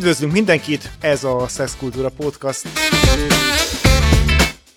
[0.00, 1.46] Üdvözlünk mindenkit, ez a
[1.78, 2.68] Kultúra Podcast.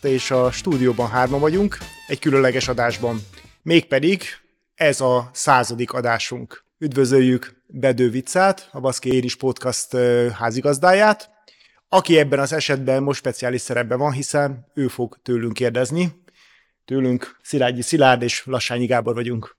[0.02, 1.78] És a stúdióban hárma vagyunk,
[2.08, 3.20] egy különleges adásban.
[3.62, 4.24] Mégpedig
[4.76, 6.66] ez a századik adásunk.
[6.78, 9.98] Üdvözöljük Bedő Viccát, a Baszki Éris Podcast
[10.34, 11.30] házigazdáját,
[11.90, 16.24] aki ebben az esetben most speciális szerepben van, hiszen ő fog tőlünk kérdezni.
[16.86, 19.58] Tőlünk Szilágyi Szilárd és Lassányi Gábor vagyunk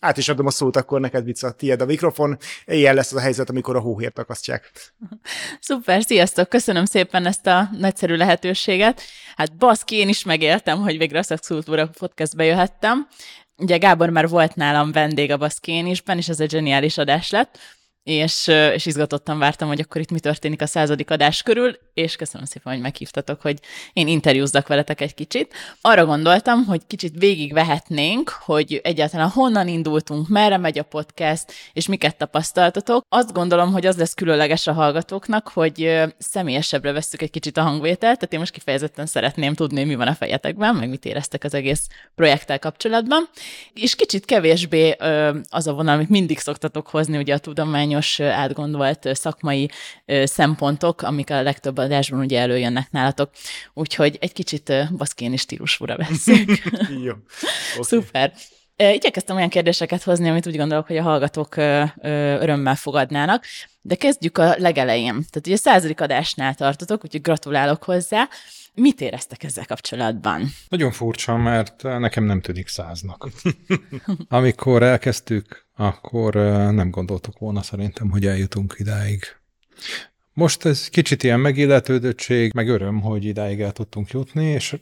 [0.00, 2.36] át is adom a szót, akkor neked vicca, tiéd a mikrofon.
[2.66, 4.70] Ilyen lesz az a helyzet, amikor a hóhért akasztják.
[5.60, 6.48] Szuper, sziasztok!
[6.48, 9.02] Köszönöm szépen ezt a nagyszerű lehetőséget.
[9.36, 13.08] Hát baszki, én is megéltem, hogy végre a Szexkultúra podcastbe jöhettem.
[13.56, 17.58] Ugye Gábor már volt nálam vendég a Baszkénisben, és ez egy zseniális adás lett
[18.08, 22.46] és, és izgatottan vártam, hogy akkor itt mi történik a századik adás körül, és köszönöm
[22.46, 23.58] szépen, hogy meghívtatok, hogy
[23.92, 25.54] én interjúzzak veletek egy kicsit.
[25.80, 32.16] Arra gondoltam, hogy kicsit végigvehetnénk, hogy egyáltalán honnan indultunk, merre megy a podcast, és miket
[32.16, 33.04] tapasztaltatok.
[33.08, 38.00] Azt gondolom, hogy az lesz különleges a hallgatóknak, hogy személyesebbre vesszük egy kicsit a hangvételt,
[38.00, 41.86] tehát én most kifejezetten szeretném tudni, mi van a fejetekben, meg mit éreztek az egész
[42.14, 43.28] projekttel kapcsolatban.
[43.74, 44.96] És kicsit kevésbé
[45.48, 49.70] az a vonal, amit mindig szoktatok hozni, ugye a tudományos tudományos, átgondolt szakmai
[50.24, 53.30] szempontok, amik a legtöbb adásban ugye előjönnek nálatok.
[53.74, 56.50] Úgyhogy egy kicsit baszkéni stílusúra veszünk.
[57.04, 57.12] Jó.
[57.78, 58.00] Okay.
[58.00, 58.32] Szuper.
[58.76, 61.56] Igyekeztem olyan kérdéseket hozni, amit úgy gondolok, hogy a hallgatók
[62.40, 63.44] örömmel fogadnának,
[63.80, 65.12] de kezdjük a legelején.
[65.12, 68.28] Tehát ugye a századik adásnál tartotok, úgyhogy gratulálok hozzá.
[68.74, 70.48] Mit éreztek ezzel kapcsolatban?
[70.68, 73.28] Nagyon furcsa, mert nekem nem tűnik száznak.
[74.28, 76.34] Amikor elkezdtük, akkor
[76.72, 79.22] nem gondoltuk volna szerintem, hogy eljutunk idáig.
[80.32, 84.76] Most ez kicsit ilyen megilletődöttség, meg öröm, hogy idáig el tudtunk jutni, és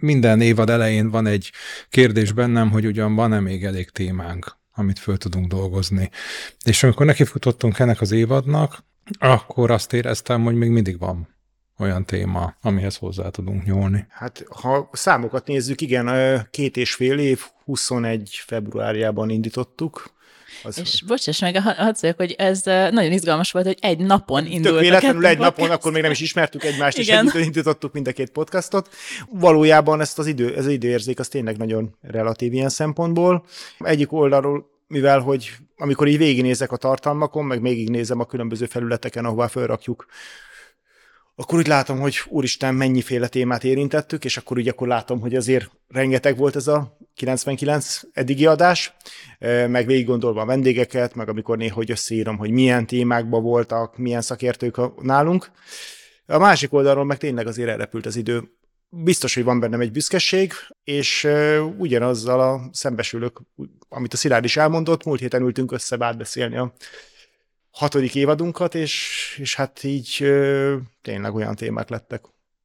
[0.00, 1.52] minden évad elején van egy
[1.88, 6.10] kérdés bennem, hogy ugyan van-e még elég témánk, amit föl tudunk dolgozni.
[6.64, 8.84] És amikor nekifutottunk ennek az évadnak,
[9.18, 11.28] akkor azt éreztem, hogy még mindig van
[11.78, 14.06] olyan téma, amihez hozzá tudunk nyúlni.
[14.08, 20.20] Hát, ha számokat nézzük, igen, két és fél év, 21 februárjában indítottuk,
[20.62, 20.78] az...
[20.78, 24.74] És bocsáss meg, hadd szóljak, hogy ez nagyon izgalmas volt, hogy egy napon indult.
[24.74, 28.12] Tök véletlenül egy napon, akkor még nem is ismertük egymást, és együtt indítottuk mind a
[28.12, 28.88] két podcastot.
[29.30, 33.44] Valójában ezt az idő, ez az időérzék az tényleg nagyon relatív ilyen szempontból.
[33.78, 39.46] Egyik oldalról mivel hogy amikor így végignézek a tartalmakon, meg végignézem a különböző felületeken, ahová
[39.46, 40.06] felrakjuk
[41.34, 45.70] akkor úgy látom, hogy úristen, mennyiféle témát érintettük, és akkor úgy akkor látom, hogy azért
[45.88, 48.96] rengeteg volt ez a 99 eddigi adás,
[49.68, 54.22] meg végig gondolva a vendégeket, meg amikor néha hogy összeírom, hogy milyen témákban voltak, milyen
[54.22, 55.50] szakértők nálunk.
[56.26, 58.42] A másik oldalról meg tényleg azért elrepült az idő.
[58.88, 60.52] Biztos, hogy van bennem egy büszkeség,
[60.84, 61.28] és
[61.78, 63.40] ugyanazzal a szembesülök,
[63.88, 66.74] amit a Szilárd is elmondott, múlt héten ültünk össze átbeszélni a
[67.72, 72.22] hatodik évadunkat, és, és hát így ö, tényleg olyan témák lettek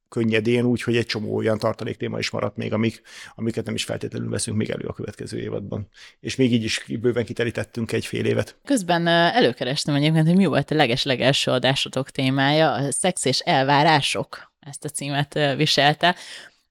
[0.08, 3.02] könnyedén, úgy, hogy egy csomó olyan tartalék téma is maradt még, amik,
[3.34, 5.88] amiket nem is feltétlenül veszünk még elő a következő évadban.
[6.20, 8.56] És még így is bőven kiterítettünk egy fél évet.
[8.64, 14.84] Közben előkerestem egyébként, hogy mi volt a leges-legelső adásotok témája, a szex és elvárások ezt
[14.84, 16.16] a címet viselte.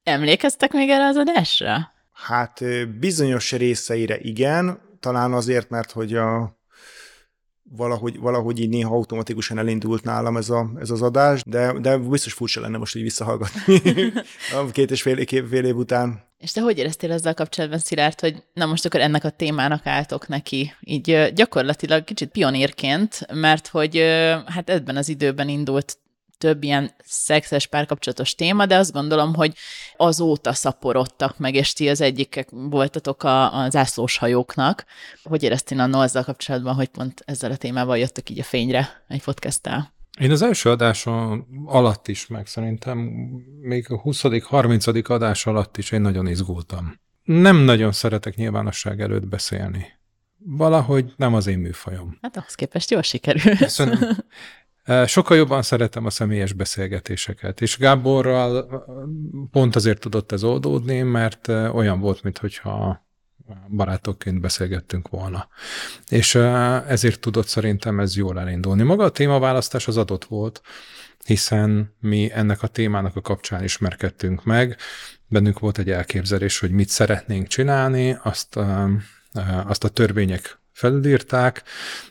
[0.04, 1.94] Emlékeztek még erre az adásra?
[2.12, 2.64] Hát
[3.00, 6.58] bizonyos részeire igen, talán azért, mert hogy a
[7.70, 12.34] valahogy, valahogy így néha automatikusan elindult nálam ez, a, ez az adás, de, de biztos
[12.34, 13.82] furcsa lenne most így visszahallgatni
[14.72, 16.26] két és fél, fél év után.
[16.38, 20.28] És te hogy éreztél ezzel kapcsolatban, Szilárd, hogy na most akkor ennek a témának álltok
[20.28, 23.98] neki, így gyakorlatilag kicsit pionírként, mert hogy
[24.46, 25.98] hát ebben az időben indult
[26.38, 29.54] több ilyen szexes párkapcsolatos téma, de azt gondolom, hogy
[29.98, 34.86] azóta szaporodtak meg, és ti az egyikek voltatok a, a zászlós hajóknak.
[35.24, 39.24] Hogy éreztél annól ezzel kapcsolatban, hogy pont ezzel a témával jöttök így a fényre egy
[39.24, 39.96] podcasttel?
[40.20, 42.98] Én az első adáson alatt is, meg szerintem
[43.62, 45.10] még a 20.-30.
[45.10, 47.00] adás alatt is én nagyon izgultam.
[47.24, 49.86] Nem nagyon szeretek nyilvánosság előtt beszélni.
[50.38, 52.18] Valahogy nem az én műfajom.
[52.22, 53.58] Hát ahhoz képest jól sikerül.
[53.58, 54.00] Köszönöm.
[55.06, 58.84] Sokkal jobban szeretem a személyes beszélgetéseket, és Gáborral
[59.52, 63.06] pont azért tudott ez oldódni, mert olyan volt, mintha
[63.68, 65.48] barátokként beszélgettünk volna.
[66.08, 66.36] És
[66.88, 68.84] ezért tudott szerintem ez jól elindulni.
[68.84, 70.62] Maga a témaválasztás az adott volt,
[71.26, 74.78] hiszen mi ennek a témának a kapcsán ismerkedtünk meg,
[75.28, 78.60] bennünk volt egy elképzelés, hogy mit szeretnénk csinálni, azt,
[79.66, 81.64] azt a törvények felülírták,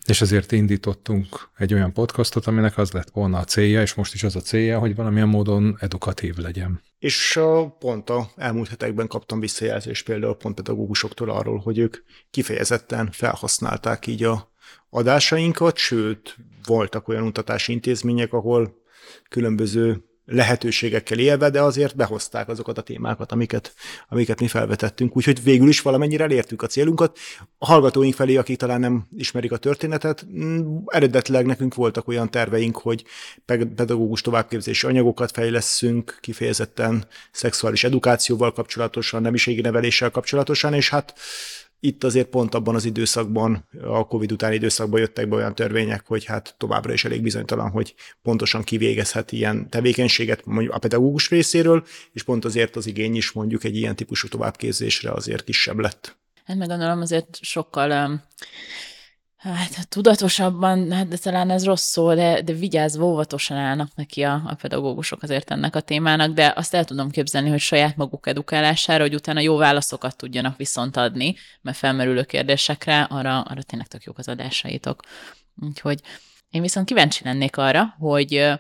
[0.07, 4.23] és ezért indítottunk egy olyan podcastot, aminek az lett volna a célja, és most is
[4.23, 6.83] az a célja, hogy valamilyen módon edukatív legyen.
[6.99, 7.41] És
[7.79, 11.97] pont a elmúlt hetekben kaptam visszajelzést például pont pedagógusoktól arról, hogy ők
[12.31, 14.53] kifejezetten felhasználták így a
[14.91, 18.77] adásainkat, sőt, voltak olyan utatási intézmények, ahol
[19.29, 23.75] különböző lehetőségekkel élve, de azért behozták azokat a témákat, amiket,
[24.09, 25.17] amiket mi felvetettünk.
[25.17, 27.19] Úgyhogy végül is valamennyire elértük a célunkat.
[27.59, 32.77] A hallgatóink felé, akik talán nem ismerik a történetet, mm, eredetileg nekünk voltak olyan terveink,
[32.77, 33.05] hogy
[33.45, 41.15] pedagógus továbbképzési anyagokat fejleszünk, kifejezetten szexuális edukációval kapcsolatosan, nemiségi neveléssel kapcsolatosan, és hát
[41.81, 46.25] itt azért pont abban az időszakban, a Covid utáni időszakban jöttek be olyan törvények, hogy
[46.25, 52.23] hát továbbra is elég bizonytalan, hogy pontosan kivégezhet ilyen tevékenységet mondjuk a pedagógus részéről, és
[52.23, 56.17] pont azért az igény is mondjuk egy ilyen típusú továbbképzésre azért kisebb lett.
[56.45, 58.21] Hát meg gondolom azért sokkal
[59.55, 64.43] Hát tudatosabban, hát de talán ez rossz szó, de, de vigyázva óvatosan állnak neki a,
[64.47, 69.03] a pedagógusok azért ennek a témának, de azt el tudom képzelni, hogy saját maguk edukálására,
[69.03, 74.19] hogy utána jó válaszokat tudjanak viszont adni, mert felmerülő kérdésekre, arra, arra tényleg tök jók
[74.19, 75.03] az adásaitok.
[75.63, 76.01] Úgyhogy
[76.51, 78.53] én viszont kíváncsi lennék arra, hogy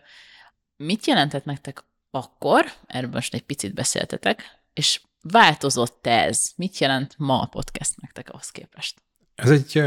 [0.77, 6.51] mit jelentett nektek akkor, erről most egy picit beszéltetek, és változott ez?
[6.57, 9.03] Mit jelent ma a podcast nektek ahhoz képest?
[9.35, 9.83] Ez egy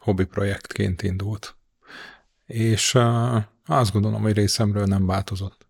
[0.00, 1.56] hobbi projektként indult.
[2.46, 2.98] És
[3.66, 5.66] azt gondolom, hogy részemről nem változott.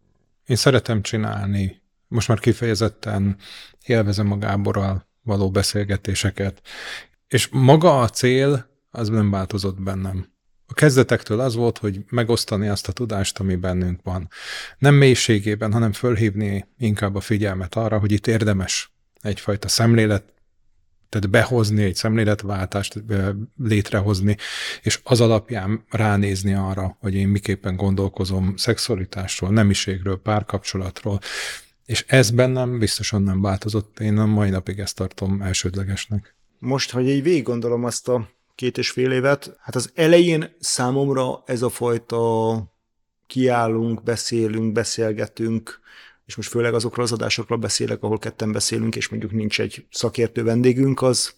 [0.46, 3.36] Én szeretem csinálni, most már kifejezetten
[3.86, 6.62] élvezem a Gáborral való beszélgetéseket,
[7.28, 10.32] és maga a cél az nem változott bennem.
[10.66, 14.28] A kezdetektől az volt, hogy megosztani azt a tudást, ami bennünk van.
[14.78, 20.32] Nem mélységében, hanem fölhívni inkább a figyelmet arra, hogy itt érdemes egyfajta szemlélet
[21.10, 23.02] tehát behozni egy szemléletváltást,
[23.58, 24.36] létrehozni,
[24.82, 31.18] és az alapján ránézni arra, hogy én miképpen gondolkozom szexualitásról, nemiségről, párkapcsolatról,
[31.86, 34.00] és ez bennem biztosan nem változott.
[34.00, 36.34] Én a mai napig ezt tartom elsődlegesnek.
[36.58, 41.42] Most, hogy így végig gondolom azt a két és fél évet, hát az elején számomra
[41.46, 42.64] ez a fajta
[43.26, 45.79] kiállunk, beszélünk, beszélgetünk,
[46.30, 50.42] és most főleg azokról az adásokról beszélek, ahol ketten beszélünk, és mondjuk nincs egy szakértő
[50.42, 51.34] vendégünk, az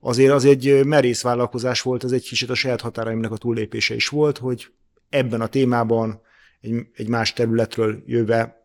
[0.00, 4.08] azért az egy merész vállalkozás volt, ez egy kicsit a saját határaimnak a túllépése is
[4.08, 4.70] volt, hogy
[5.08, 6.20] ebben a témában
[6.60, 8.62] egy, egy más területről jöve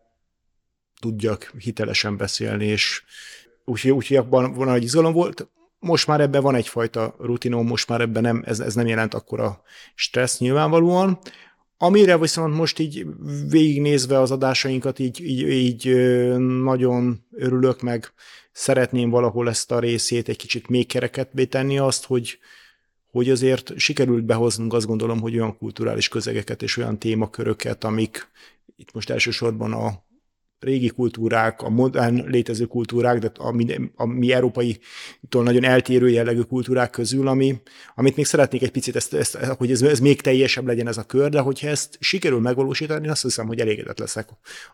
[1.00, 3.02] tudjak hitelesen beszélni, és
[3.64, 5.48] úgyhogy úgy, abban van egy izgalom volt.
[5.78, 9.62] Most már ebben van egyfajta rutinom, most már ebben nem, ez, ez nem jelent akkora
[9.94, 11.18] stressz nyilvánvalóan.
[11.78, 13.06] Amire viszont most így
[13.48, 15.94] végignézve az adásainkat, így, így, így
[16.38, 18.12] nagyon örülök, meg
[18.52, 22.38] szeretném valahol ezt a részét egy kicsit még kereketbé tenni azt, hogy,
[23.10, 28.28] hogy azért sikerült behoznunk azt gondolom, hogy olyan kulturális közegeket és olyan témaköröket, amik
[28.76, 30.04] itt most elsősorban a
[30.60, 34.78] régi kultúrák, a modern létező kultúrák, de a mi, a mi európai
[35.30, 37.60] nagyon eltérő jellegű kultúrák közül, ami,
[37.94, 41.04] amit még szeretnék egy picit, ezt, ezt, hogy ez, ez még teljesebb legyen ez a
[41.04, 44.28] kör, de hogyha ezt sikerül megvalósítani, azt hiszem, hogy elégedett leszek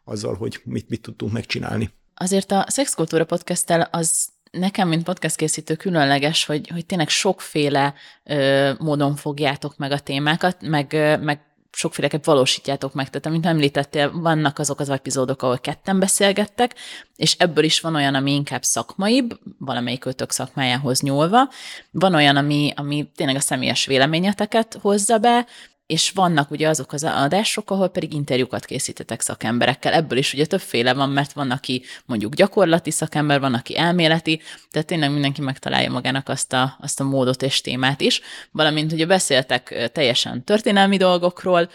[0.05, 1.90] azzal, hogy mit, mit tudtunk megcsinálni.
[2.14, 7.94] Azért a Szexkultúra podcasttel az nekem, mint podcast készítő különleges, hogy, hogy tényleg sokféle
[8.25, 11.40] ö, módon fogjátok meg a témákat, meg, meg
[11.72, 13.10] sokféleket valósítjátok meg.
[13.10, 16.74] Tehát, amit említettél, vannak azok az epizódok, ahol ketten beszélgettek,
[17.16, 21.48] és ebből is van olyan, ami inkább szakmaibb, valamelyik ötök szakmájához nyúlva,
[21.90, 25.46] van olyan, ami, ami tényleg a személyes véleményeteket hozza be,
[25.93, 29.93] és vannak ugye azok az adások, ahol pedig interjúkat készítetek szakemberekkel.
[29.93, 34.87] Ebből is ugye többféle van, mert van, aki mondjuk gyakorlati szakember, van, aki elméleti, tehát
[34.87, 38.20] tényleg mindenki megtalálja magának azt a, azt a módot és témát is.
[38.51, 41.70] Valamint ugye beszéltek teljesen történelmi dolgokról,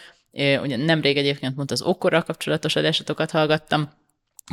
[0.61, 3.89] ugye nemrég egyébként mondta az okkorral kapcsolatos adásokat hallgattam,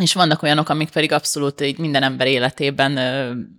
[0.00, 2.98] és vannak olyanok, amik pedig abszolút így minden ember életében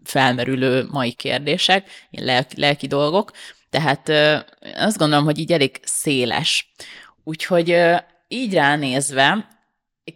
[0.03, 3.31] felmerülő mai kérdések, lelki, lelki dolgok,
[3.75, 4.09] tehát
[4.75, 6.71] azt gondolom, hogy így elég széles.
[7.23, 7.77] Úgyhogy
[8.27, 9.47] így ránézve,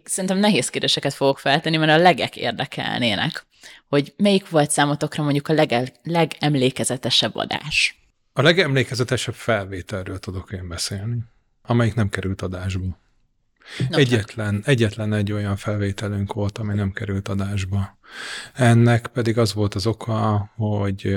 [0.04, 3.46] szerintem nehéz kérdéseket fogok feltenni, mert a legek érdekelnének,
[3.88, 7.98] hogy melyik volt számotokra mondjuk a lege, legemlékezetesebb adás?
[8.32, 11.18] A legemlékezetesebb felvételről tudok én beszélni,
[11.62, 12.98] amelyik nem került adásba.
[13.88, 17.98] No, egyetlen, egyetlen egy olyan felvételünk volt, ami nem került adásba.
[18.54, 21.16] Ennek pedig az volt az oka, hogy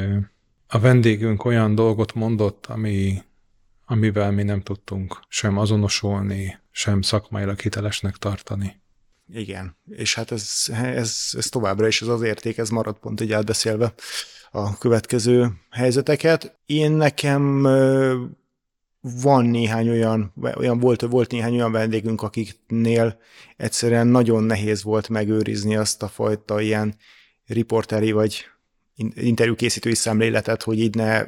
[0.74, 3.22] a vendégünk olyan dolgot mondott, ami,
[3.86, 8.82] amivel mi nem tudtunk sem azonosulni, sem szakmailag hitelesnek tartani.
[9.34, 13.32] Igen, és hát ez, ez, ez továbbra is az az érték, ez marad pont így
[13.32, 13.94] átbeszélve
[14.52, 16.58] a következő helyzeteket.
[16.66, 17.62] Én nekem
[19.02, 23.20] van néhány olyan, olyan volt, volt néhány olyan vendégünk, akiknél
[23.58, 26.96] egyszerűen nagyon nehéz volt megőrizni azt a fajta ilyen
[27.46, 28.53] riporteri vagy
[29.16, 31.26] interjúkészítői szemléletet, hogy így ne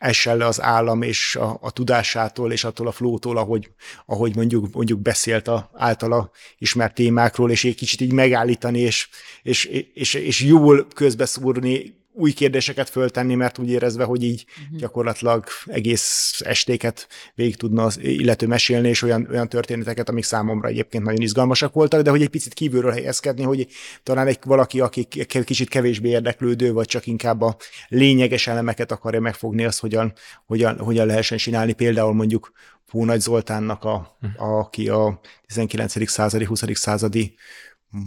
[0.00, 3.70] essen le az állam és a, a tudásától és attól a flótól, ahogy,
[4.06, 9.08] ahogy mondjuk, mondjuk beszélt a általa ismert témákról, és egy kicsit így megállítani, és,
[9.42, 14.78] és, és, és jól közbeszúrni új kérdéseket föltenni, mert úgy érezve, hogy így uh-huh.
[14.78, 21.04] gyakorlatilag egész estéket végig tudna az illető mesélni, és olyan, olyan történeteket, amik számomra egyébként
[21.04, 23.66] nagyon izgalmasak voltak, de hogy egy picit kívülről helyezkedni, hogy
[24.02, 25.06] talán egy valaki, aki
[25.44, 27.56] kicsit kevésbé érdeklődő, vagy csak inkább a
[27.88, 30.12] lényeges elemeket akarja megfogni, azt hogyan,
[30.46, 31.72] hogyan, hogyan lehessen csinálni.
[31.72, 32.52] Például mondjuk
[32.90, 36.08] Pónagy Zoltánnak, a, a, aki a 19.
[36.08, 36.62] századi, 20.
[36.72, 37.34] századi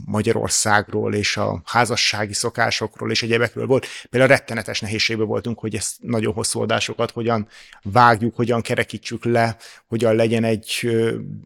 [0.06, 3.88] Magyarországról és a házassági szokásokról és egyebekről volt.
[4.10, 7.48] Például rettenetes nehézségben voltunk, hogy ezt nagyon hosszú adásokat hogyan
[7.82, 10.90] vágjuk, hogyan kerekítsük le, hogyan legyen egy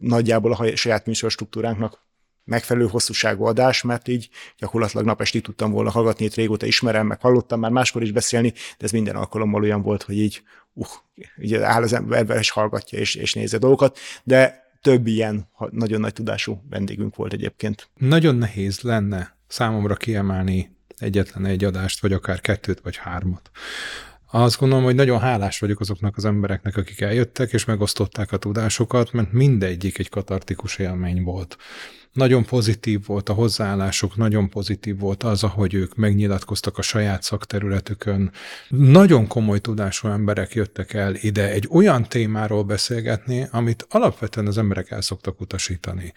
[0.00, 2.06] nagyjából a saját műsorstruktúránknak
[2.48, 4.28] megfelelő hosszúságú adás, mert így
[4.58, 8.84] gyakorlatilag napestig tudtam volna hallgatni, itt régóta ismerem, meg hallottam már máskor is beszélni, de
[8.84, 10.42] ez minden alkalommal olyan volt, hogy így,
[10.72, 10.86] uh,
[11.40, 16.12] így áll az ember, és hallgatja, és, és nézze dolgokat, de több ilyen nagyon nagy
[16.12, 17.88] tudású vendégünk volt egyébként.
[17.96, 23.50] Nagyon nehéz lenne számomra kiemelni egyetlen egy adást, vagy akár kettőt, vagy hármat.
[24.30, 29.12] Azt gondolom, hogy nagyon hálás vagyok azoknak az embereknek, akik eljöttek és megosztották a tudásokat,
[29.12, 31.56] mert mindegyik egy katartikus élmény volt.
[32.12, 38.32] Nagyon pozitív volt a hozzáállásuk, nagyon pozitív volt az, ahogy ők megnyilatkoztak a saját szakterületükön.
[38.68, 44.90] Nagyon komoly tudású emberek jöttek el ide egy olyan témáról beszélgetni, amit alapvetően az emberek
[44.90, 46.12] el szoktak utasítani.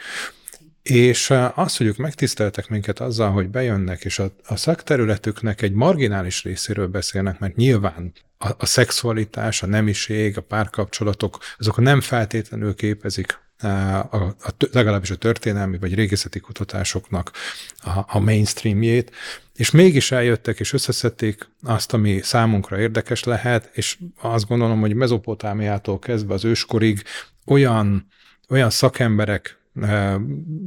[0.83, 6.43] És az, hogy ők megtiszteltek minket azzal, hogy bejönnek, és a, a szakterületüknek egy marginális
[6.43, 13.39] részéről beszélnek, mert nyilván a, a szexualitás, a nemiség, a párkapcsolatok, azok nem feltétlenül képezik
[13.63, 14.35] a, a,
[14.71, 17.31] legalábbis a történelmi vagy régészeti kutatásoknak
[17.77, 19.11] a, a mainstreamjét,
[19.55, 25.99] és mégis eljöttek és összeszedték azt, ami számunkra érdekes lehet, és azt gondolom, hogy Mezopotámiától
[25.99, 27.03] kezdve az őskorig
[27.45, 28.07] olyan,
[28.49, 29.60] olyan szakemberek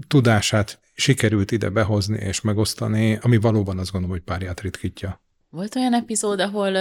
[0.06, 5.22] tudását sikerült ide behozni és megosztani, ami valóban azt gondolom, hogy párját ritkítja.
[5.48, 6.76] Volt olyan epizód, ahol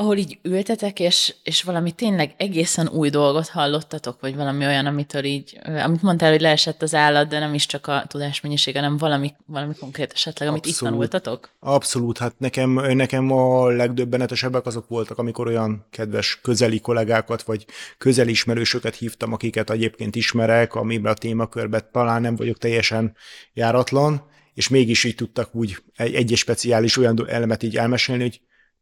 [0.00, 5.24] ahol így ültetek, és, és valami tényleg egészen új dolgot hallottatok, vagy valami olyan, amitől
[5.24, 9.32] így, amit mondtál, hogy leesett az állat, de nem is csak a tudásmennyiség, hanem valami,
[9.46, 10.80] valami konkrét esetleg, amit Abszolút.
[10.80, 11.50] itt tanultatok?
[11.58, 17.66] Abszolút, hát nekem, nekem a legdöbbenetesebbek azok voltak, amikor olyan kedves közeli kollégákat, vagy
[17.98, 23.16] közeli ismerősöket hívtam, akiket egyébként ismerek, amiben a témakörben talán nem vagyok teljesen
[23.52, 28.40] járatlan, és mégis így tudtak úgy egy, egy speciális olyan elemet így elmesélni, hogy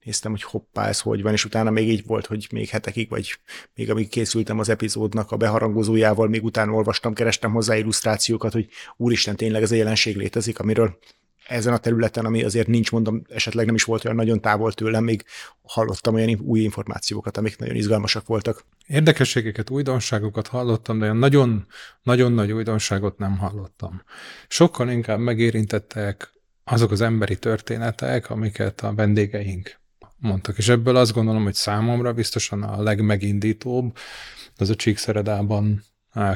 [0.09, 3.39] néztem, hogy hoppá, ez hogy van, és utána még így volt, hogy még hetekig, vagy
[3.75, 9.37] még amíg készültem az epizódnak a beharangozójával, még utána olvastam, kerestem hozzá illusztrációkat, hogy úristen,
[9.37, 10.99] tényleg ez a jelenség létezik, amiről
[11.47, 15.05] ezen a területen, ami azért nincs, mondom, esetleg nem is volt olyan nagyon távol tőlem,
[15.05, 15.25] még
[15.63, 18.65] hallottam olyan új információkat, amik nagyon izgalmasak voltak.
[18.87, 21.67] Érdekességeket, újdonságokat hallottam, de olyan nagyon,
[22.03, 24.03] nagyon nagy újdonságot nem hallottam.
[24.49, 26.33] Sokkal inkább megérintettek
[26.65, 29.79] azok az emberi történetek, amiket a vendégeink
[30.19, 30.59] mondtak.
[30.59, 33.97] És ebből azt gondolom, hogy számomra biztosan a legmegindítóbb
[34.57, 35.85] az a Csíkszeredában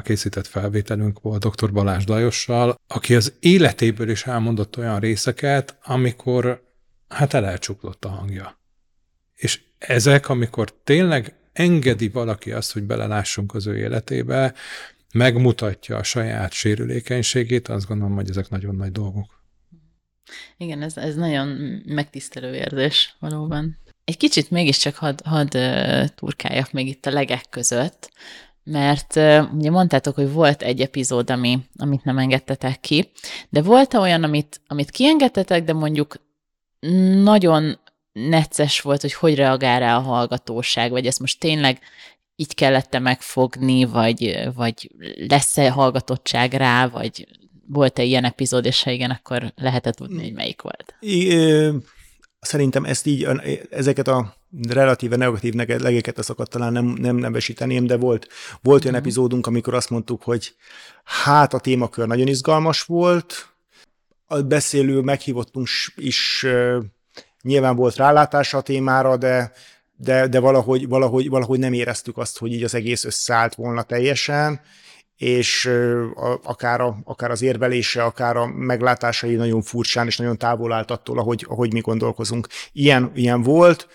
[0.01, 1.71] készített felvételünk volt dr.
[1.71, 6.63] Balázs Lajossal, aki az életéből is elmondott olyan részeket, amikor
[7.07, 8.59] hát elelcsuklott a hangja.
[9.35, 14.53] És ezek, amikor tényleg engedi valaki azt, hogy belelássunk az ő életébe,
[15.13, 19.42] megmutatja a saját sérülékenységét, azt gondolom, hogy ezek nagyon nagy dolgok.
[20.57, 21.47] Igen, ez, ez nagyon
[21.85, 23.77] megtisztelő érzés valóban.
[24.05, 25.49] Egy kicsit mégiscsak hadd had,
[26.15, 28.11] turkáljak még itt a legek között,
[28.63, 29.15] mert
[29.53, 33.11] ugye mondtátok, hogy volt egy epizód, ami, amit nem engedtetek ki,
[33.49, 36.15] de volt -e olyan, amit, amit kiengedtetek, de mondjuk
[37.23, 37.79] nagyon
[38.13, 41.79] necces volt, hogy hogy reagál rá a hallgatóság, vagy ezt most tényleg
[42.35, 44.91] így kellett megfogni, vagy, vagy
[45.27, 47.27] lesz-e hallgatottság rá, vagy
[47.67, 50.95] volt-e ilyen epizód, és ha igen, akkor lehetett tudni, hogy melyik volt.
[50.99, 51.37] I,
[52.39, 53.27] szerintem ezt így,
[53.69, 54.35] ezeket a
[54.67, 58.27] relatíve negatív legeket azokat talán nem, nem nevesíteném, de volt,
[58.61, 59.03] volt olyan mhm.
[59.03, 60.55] epizódunk, amikor azt mondtuk, hogy
[61.03, 63.53] hát a témakör nagyon izgalmas volt,
[64.25, 66.45] a beszélő meghívottunk is
[67.41, 69.51] nyilván volt rálátása a témára, de,
[69.95, 74.61] de, de valahogy, valahogy, valahogy nem éreztük azt, hogy így az egész összeállt volna teljesen,
[75.17, 75.71] és
[76.43, 81.19] akár, a, akár az érvelése, akár a meglátásai nagyon furcsán és nagyon távol állt attól,
[81.19, 82.47] ahogy, ahogy mi gondolkozunk.
[82.71, 83.87] Ilyen, ilyen volt,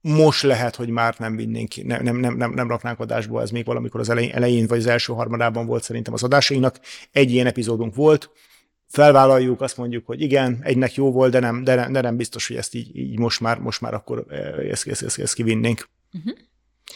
[0.00, 4.00] most lehet, hogy már nem vinnénk, nem, nem, nem, nem, raknánk adásba, ez még valamikor
[4.00, 6.80] az elején, elején, vagy az első harmadában volt szerintem az adásainak.
[7.12, 8.30] Egy ilyen epizódunk volt,
[8.88, 12.46] felvállaljuk, azt mondjuk, hogy igen, egynek jó volt, de nem, de nem, de nem biztos,
[12.48, 14.26] hogy ezt így, így most, már, most már akkor
[14.70, 15.88] ezt, ezt, ezt, ezt kivinnénk.
[16.12, 16.38] Uh-huh.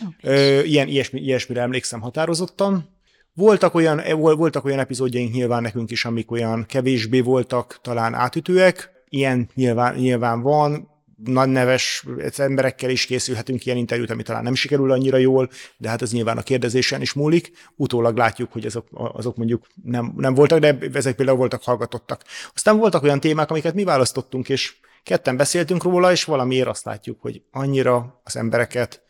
[0.06, 0.68] Okay.
[0.68, 2.95] Ilyen, ilyesmi, ilyesmire emlékszem határozottan.
[3.36, 9.48] Voltak olyan, voltak olyan epizódjaink nyilván nekünk is, amik olyan kevésbé voltak talán átütőek, ilyen
[9.54, 10.88] nyilván, nyilván van,
[11.24, 12.04] nagy neves
[12.36, 16.38] emberekkel is készülhetünk ilyen interjút, ami talán nem sikerül annyira jól, de hát ez nyilván
[16.38, 17.50] a kérdezésen is múlik.
[17.74, 22.24] Utólag látjuk, hogy azok, azok mondjuk nem, nem voltak, de ezek például voltak hallgatottak.
[22.54, 27.20] Aztán voltak olyan témák, amiket mi választottunk, és ketten beszéltünk róla, és valamiért azt látjuk,
[27.20, 29.02] hogy annyira az embereket,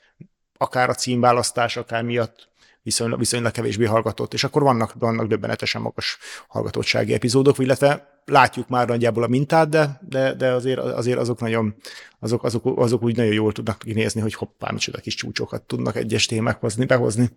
[0.57, 2.49] akár a címválasztás, akár miatt
[2.87, 8.89] viszonylag, viszonylag kevésbé hallgatott, és akkor vannak, vannak döbbenetesen magas hallgatottsági epizódok, illetve látjuk már
[8.89, 11.75] nagyjából a mintát, de, de, de azért, azért azok nagyon,
[12.19, 16.27] azok, azok, azok úgy nagyon jól tudnak kinézni, hogy hoppá, micsoda kis csúcsokat tudnak egyes
[16.27, 17.31] témák hozni, behozni.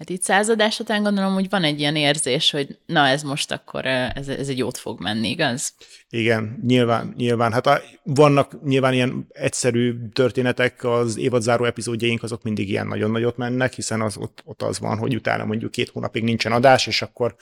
[0.00, 3.86] Hát itt századás után gondolom, hogy van egy ilyen érzés, hogy na ez most akkor
[3.86, 5.74] ez, ez egy jót fog menni, igaz?
[6.10, 7.52] Igen, nyilván, nyilván.
[7.52, 13.36] Hát a, vannak nyilván ilyen egyszerű történetek, az évadzáró epizódjaink azok mindig ilyen nagyon nagyot
[13.36, 17.02] mennek, hiszen az, ott, ott az van, hogy utána mondjuk két hónapig nincsen adás, és
[17.02, 17.36] akkor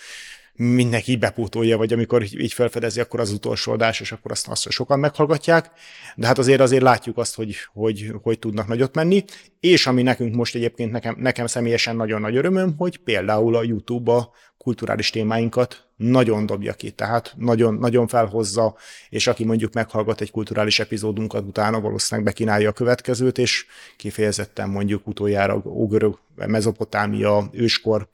[0.58, 4.98] mindenki bepótolja, vagy amikor így felfedezi, akkor az utolsó adás, és akkor azt, azt sokan
[4.98, 5.70] meghallgatják.
[6.16, 9.24] De hát azért azért látjuk azt, hogy, hogy, hogy tudnak nagyot menni.
[9.60, 14.12] És ami nekünk most egyébként nekem, nekem személyesen nagyon nagy örömöm, hogy például a YouTube
[14.12, 18.76] a kulturális témáinkat nagyon dobja ki, tehát nagyon, nagyon felhozza,
[19.08, 25.06] és aki mondjuk meghallgat egy kulturális epizódunkat, utána valószínűleg bekínálja a következőt, és kifejezetten mondjuk
[25.06, 28.08] utoljára ógörög, mezopotámia, őskor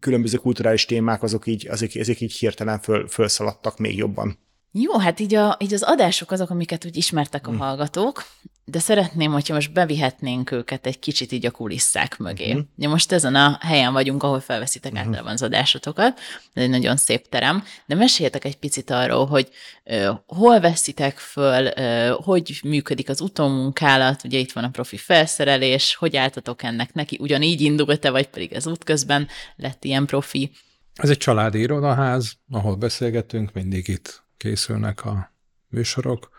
[0.00, 4.38] különböző kulturális témák, azok így, azok, ezek így hirtelen föl, fölszaladtak még jobban.
[4.72, 7.58] Jó, hát így, a, így az adások azok, amiket úgy ismertek a hmm.
[7.58, 8.24] hallgatók,
[8.64, 12.50] de szeretném, hogyha most bevihetnénk őket egy kicsit így a kulisszák mögé.
[12.50, 12.66] Uh-huh.
[12.76, 15.06] Ja, most ezen a helyen vagyunk, ahol felveszitek uh-huh.
[15.06, 16.18] általában az adásotokat,
[16.52, 19.48] ez egy nagyon szép terem, de meséljetek egy picit arról, hogy
[19.84, 25.94] uh, hol veszitek föl, uh, hogy működik az utómunkálat, ugye itt van a profi felszerelés,
[25.94, 30.50] hogy álltatok ennek neki, ugyanígy indult-e, vagy pedig ez útközben lett ilyen profi?
[30.94, 35.32] Ez egy családi irodaház, ahol beszélgetünk, mindig itt készülnek a
[35.68, 36.30] műsorok.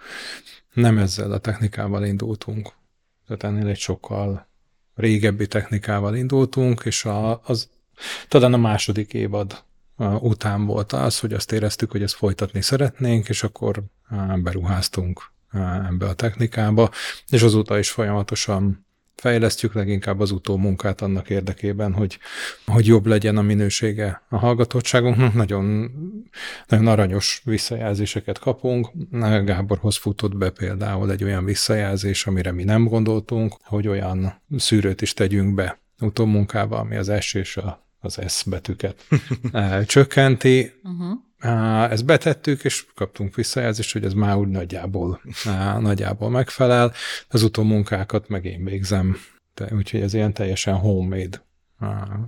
[0.74, 2.72] Nem ezzel a technikával indultunk,
[3.28, 4.48] tehát ennél egy sokkal
[4.96, 7.70] régebbi technikával indultunk, és a, az
[8.28, 9.64] talán a második évad
[10.20, 13.84] után volt az, hogy azt éreztük, hogy ezt folytatni szeretnénk, és akkor
[14.36, 15.32] beruháztunk
[15.88, 16.90] ebbe a technikába,
[17.28, 18.86] és azóta is folyamatosan
[19.22, 22.20] fejlesztjük leginkább az utómunkát annak érdekében, hogy,
[22.66, 25.34] hogy jobb legyen a minősége a hallgatottságunknak.
[25.34, 25.92] Nagyon,
[26.68, 28.88] nagyon aranyos visszajelzéseket kapunk.
[29.46, 35.14] Gáborhoz futott be például egy olyan visszajelzés, amire mi nem gondoltunk, hogy olyan szűrőt is
[35.14, 39.06] tegyünk be utómunkába, ami az S és a, az S betűket
[39.86, 40.72] csökkenti.
[40.84, 41.20] Uh-huh
[41.90, 45.22] ezt betettük, és kaptunk visszajelzést, hogy ez már úgy nagyjából,
[45.80, 46.94] nagyjából megfelel.
[47.30, 49.18] Az utómunkákat meg én végzem,
[49.54, 51.46] de, úgyhogy ez ilyen teljesen homemade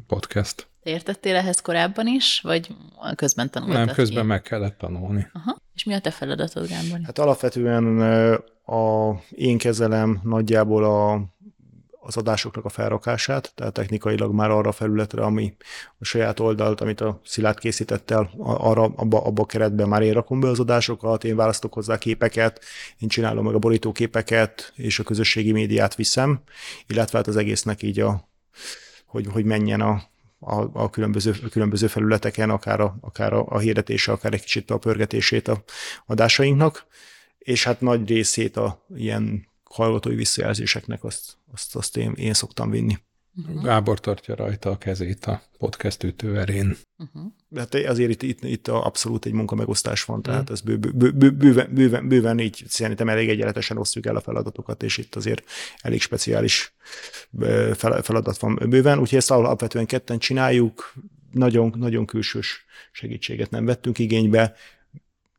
[0.07, 0.67] podcast.
[0.83, 2.75] Értettél ehhez korábban is, vagy
[3.15, 4.27] közben tanultad Nem, közben ki?
[4.27, 5.27] meg kellett tanulni.
[5.33, 5.57] Aha.
[5.73, 6.99] És mi a te feladatod, Gábor?
[7.03, 8.01] Hát alapvetően
[8.65, 11.21] a, én kezelem nagyjából a
[12.05, 15.55] az adásoknak a felrakását, tehát technikailag már arra a felületre, ami
[15.99, 20.13] a saját oldalt, amit a Szilárd készített el, arra, abba, abba a keretben már én
[20.13, 22.61] rakom be az adásokat, én választok hozzá képeket,
[22.99, 26.41] én csinálom meg a borítóképeket, és a közösségi médiát viszem,
[26.87, 28.29] illetve hát az egésznek így a,
[29.05, 30.01] hogy, hogy menjen a,
[30.39, 34.71] a, a különböző, a különböző felületeken, akár, a, akár a, a hirdetése, akár egy kicsit
[34.71, 35.63] a pörgetését a
[36.05, 36.85] adásainknak,
[37.37, 42.97] és hát nagy részét a ilyen hallgatói visszajelzéseknek azt, azt, azt én, én szoktam vinni.
[43.35, 43.63] Uh-huh.
[43.63, 46.77] Gábor tartja rajta a kezét a podcast ütőverén.
[46.97, 47.31] Uh-huh.
[47.55, 50.55] Hát azért itt, itt, itt abszolút egy munkamegosztás van, tehát uh-huh.
[50.55, 54.83] ez bő, bő, bő, bőven, bőven, bőven így szerintem elég egyenletesen osztjuk el a feladatokat,
[54.83, 55.43] és itt azért
[55.81, 56.75] elég speciális
[58.01, 60.93] feladat van bőven, úgyhogy ezt alapvetően ketten csináljuk,
[61.31, 64.55] nagyon, nagyon külsős segítséget nem vettünk igénybe,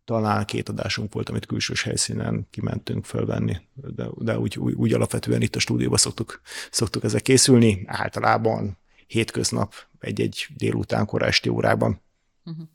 [0.04, 5.42] talán két adásunk volt, amit külsős helyszínen kimentünk fölvenni, de, de úgy, úgy, úgy alapvetően
[5.42, 6.40] itt a stúdióban szoktuk,
[6.70, 12.00] szoktuk ezek készülni, általában hétköznap egy-egy délután, kora esti órában.
[12.44, 12.66] Uh-huh.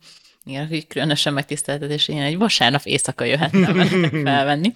[0.45, 3.85] Igen, hogy különösen megtiszteltetés, én egy vasárnap éjszaka jöhettem
[4.25, 4.71] felvenni.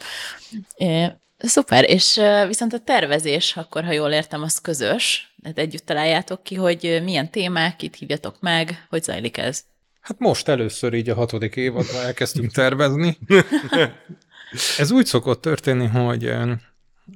[0.75, 6.43] É, szuper, és viszont a tervezés, akkor ha jól értem, az közös, tehát együtt találjátok
[6.43, 9.63] ki, hogy milyen témák, itt hívjatok meg, hogy zajlik ez?
[10.03, 13.17] Hát most először így a hatodik évadban elkezdtünk tervezni.
[14.77, 16.33] Ez úgy szokott történni, hogy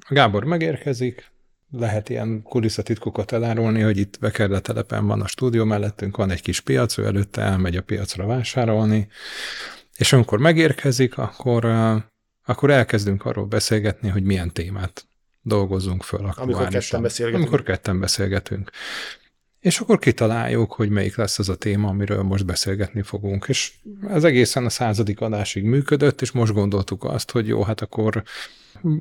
[0.08, 1.30] Gábor megérkezik,
[1.70, 4.18] lehet ilyen kulisszatitkokat elárulni, hogy itt
[4.62, 9.08] telepen van a stúdió mellettünk, van egy kis piac, ő előtte elmegy a piacra vásárolni,
[9.96, 11.64] és amikor megérkezik, akkor,
[12.44, 15.06] akkor elkezdünk arról beszélgetni, hogy milyen témát
[15.42, 17.46] dolgozunk föl Amikor ketten beszélgetünk.
[17.46, 18.70] Amikor ketten beszélgetünk.
[19.60, 23.44] És akkor kitaláljuk, hogy melyik lesz az a téma, amiről most beszélgetni fogunk.
[23.48, 23.72] És
[24.08, 28.22] ez egészen a századik adásig működött, és most gondoltuk azt, hogy jó, hát akkor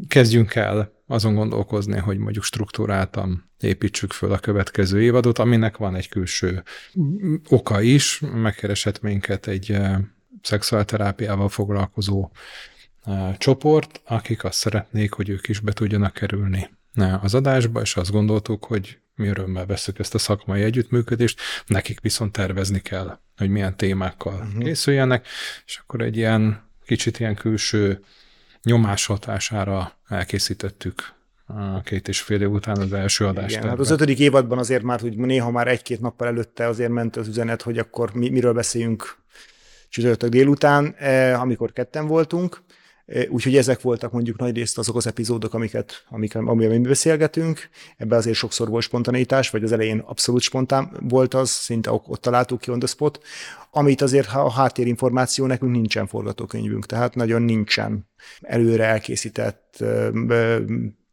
[0.08, 6.10] kezdjünk el azon gondolkozni, hogy mondjuk struktúráltan építsük föl a következő évadot, aminek van egy
[6.10, 6.63] külső
[7.50, 8.20] oka is.
[8.20, 9.98] Megkeresett minket egy eh,
[10.41, 12.30] szexuálterápiával foglalkozó
[13.04, 17.96] eh, csoport, akik azt szeretnék, hogy ők is be tudjanak kerülni eh, az adásba, és
[17.96, 23.49] azt gondoltuk, hogy mi örömmel veszük ezt a szakmai együttműködést, nekik viszont tervezni kell, hogy
[23.49, 24.63] milyen témákkal uh-huh.
[24.63, 25.27] készüljenek,
[25.65, 28.03] és akkor egy ilyen kicsit ilyen külső
[28.63, 33.56] nyomás hatására elkészítettük a két és fél év után az első adást.
[33.56, 37.15] Igen, hát az ötödik évadban azért már, hogy néha már egy-két nappal előtte azért ment
[37.15, 39.17] az üzenet, hogy akkor mi, miről beszéljünk
[39.89, 42.62] csütörtök délután, eh, amikor ketten voltunk,
[43.30, 47.70] Úgyhogy ezek voltak mondjuk nagy részt azok az epizódok, amiket, amiket, amiben mi beszélgetünk.
[47.98, 52.60] Ebben azért sokszor volt spontaneitás, vagy az elején abszolút spontán volt az, szinte ott találtuk
[52.60, 53.20] ki on the spot,
[53.72, 58.10] amit azért a háttérinformáció nekünk nincsen forgatókönyvünk, tehát nagyon nincsen
[58.41, 59.84] előre elkészített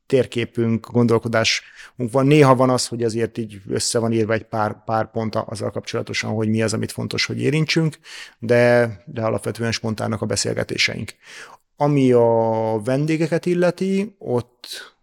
[0.07, 2.26] térképünk, gondolkodásunk van.
[2.26, 6.30] Néha van az, hogy azért így össze van írva egy pár, pár pont azzal kapcsolatosan,
[6.30, 7.98] hogy mi az, amit fontos, hogy érintsünk,
[8.38, 11.14] de, de alapvetően spontánnak a beszélgetéseink.
[11.76, 14.94] Ami a vendégeket illeti, ott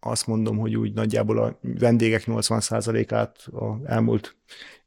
[0.00, 4.36] azt mondom, hogy úgy nagyjából a vendégek 80%-át a elmúlt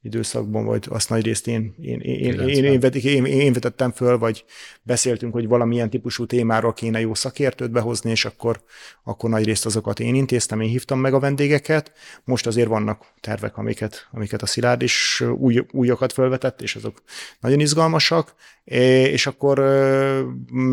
[0.01, 4.45] időszakban, vagy azt nagy részt én, én, én, én, én, én, én vetettem föl, vagy
[4.83, 8.61] beszéltünk, hogy valamilyen típusú témáról kéne jó szakértőt behozni, és akkor,
[9.03, 11.91] akkor nagy részt azokat én intéztem, én hívtam meg a vendégeket.
[12.23, 17.01] Most azért vannak tervek, amiket, amiket a Szilárd is új, újakat felvetett, és azok
[17.39, 19.59] nagyon izgalmasak, és akkor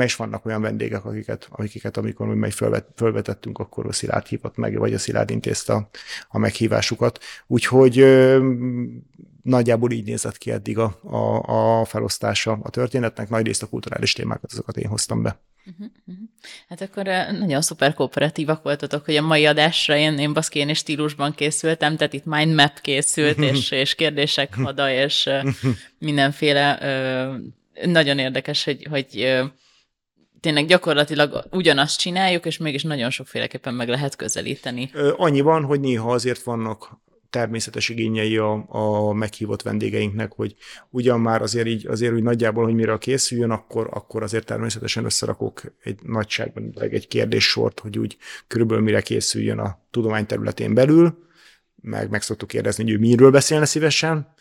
[0.05, 4.57] is vannak olyan vendégek, akiket, akiket amikor mi meg fölvet, fölvetettünk, akkor a Szilárd hívott
[4.57, 5.88] meg, vagy a Szilárd intézte a,
[6.29, 7.18] a meghívásukat.
[7.46, 8.05] Úgyhogy
[9.43, 14.12] nagyjából így nézett ki eddig a, a, a felosztása a történetnek, nagy részt a kulturális
[14.12, 15.41] témákat, azokat én hoztam be.
[15.67, 16.25] Uh-huh, uh-huh.
[16.69, 17.05] Hát akkor
[17.38, 22.12] nagyon szuper kooperatívak voltatok, hogy a mai adásra én, én baszkén és stílusban készültem, tehát
[22.12, 25.31] itt mindmap készült, és, és kérdések hada, és
[25.99, 26.79] mindenféle
[27.85, 29.38] nagyon érdekes, hogy, hogy
[30.41, 34.91] tényleg gyakorlatilag ugyanazt csináljuk, és mégis nagyon sokféleképpen meg lehet közelíteni.
[35.17, 40.55] Annyi van, hogy néha azért vannak természetes igényei a, a meghívott vendégeinknek, hogy
[40.91, 45.62] ugyan már azért így, azért úgy nagyjából, hogy mire készüljön, akkor, akkor azért természetesen összerakok
[45.83, 51.27] egy nagyságban egy kérdéssort, hogy úgy körülbelül mire készüljön a tudomány területén belül,
[51.83, 54.35] meg meg szoktuk kérdezni, hogy ő miről beszélne szívesen,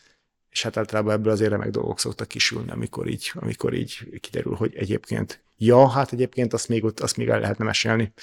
[0.49, 4.75] és hát általában ebből azért remek dolgok szoktak kisülni, amikor így, amikor így kiderül, hogy
[4.75, 8.13] egyébként, ja, hát egyébként azt még, ott, azt még el lehetne mesélni.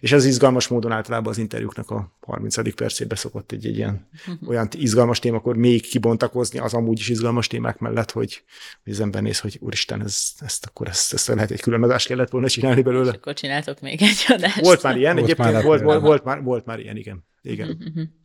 [0.00, 2.74] És ez izgalmas módon általában az interjúknak a 30.
[2.74, 4.08] percébe szokott egy, egy ilyen
[4.48, 8.42] olyan izgalmas témakor még kibontakozni az amúgy is izgalmas témák mellett, hogy,
[8.84, 12.06] hogy az ember néz, hogy úristen, ez, ezt akkor ezt, ezt lehet egy külön adást
[12.06, 13.10] kellett volna csinálni belőle.
[13.10, 14.60] És akkor csináltok még egy adást.
[14.60, 17.26] Volt már ilyen, volt egyébként már volt, volt, volt, már, volt már ilyen, igen.
[17.42, 17.78] Igen.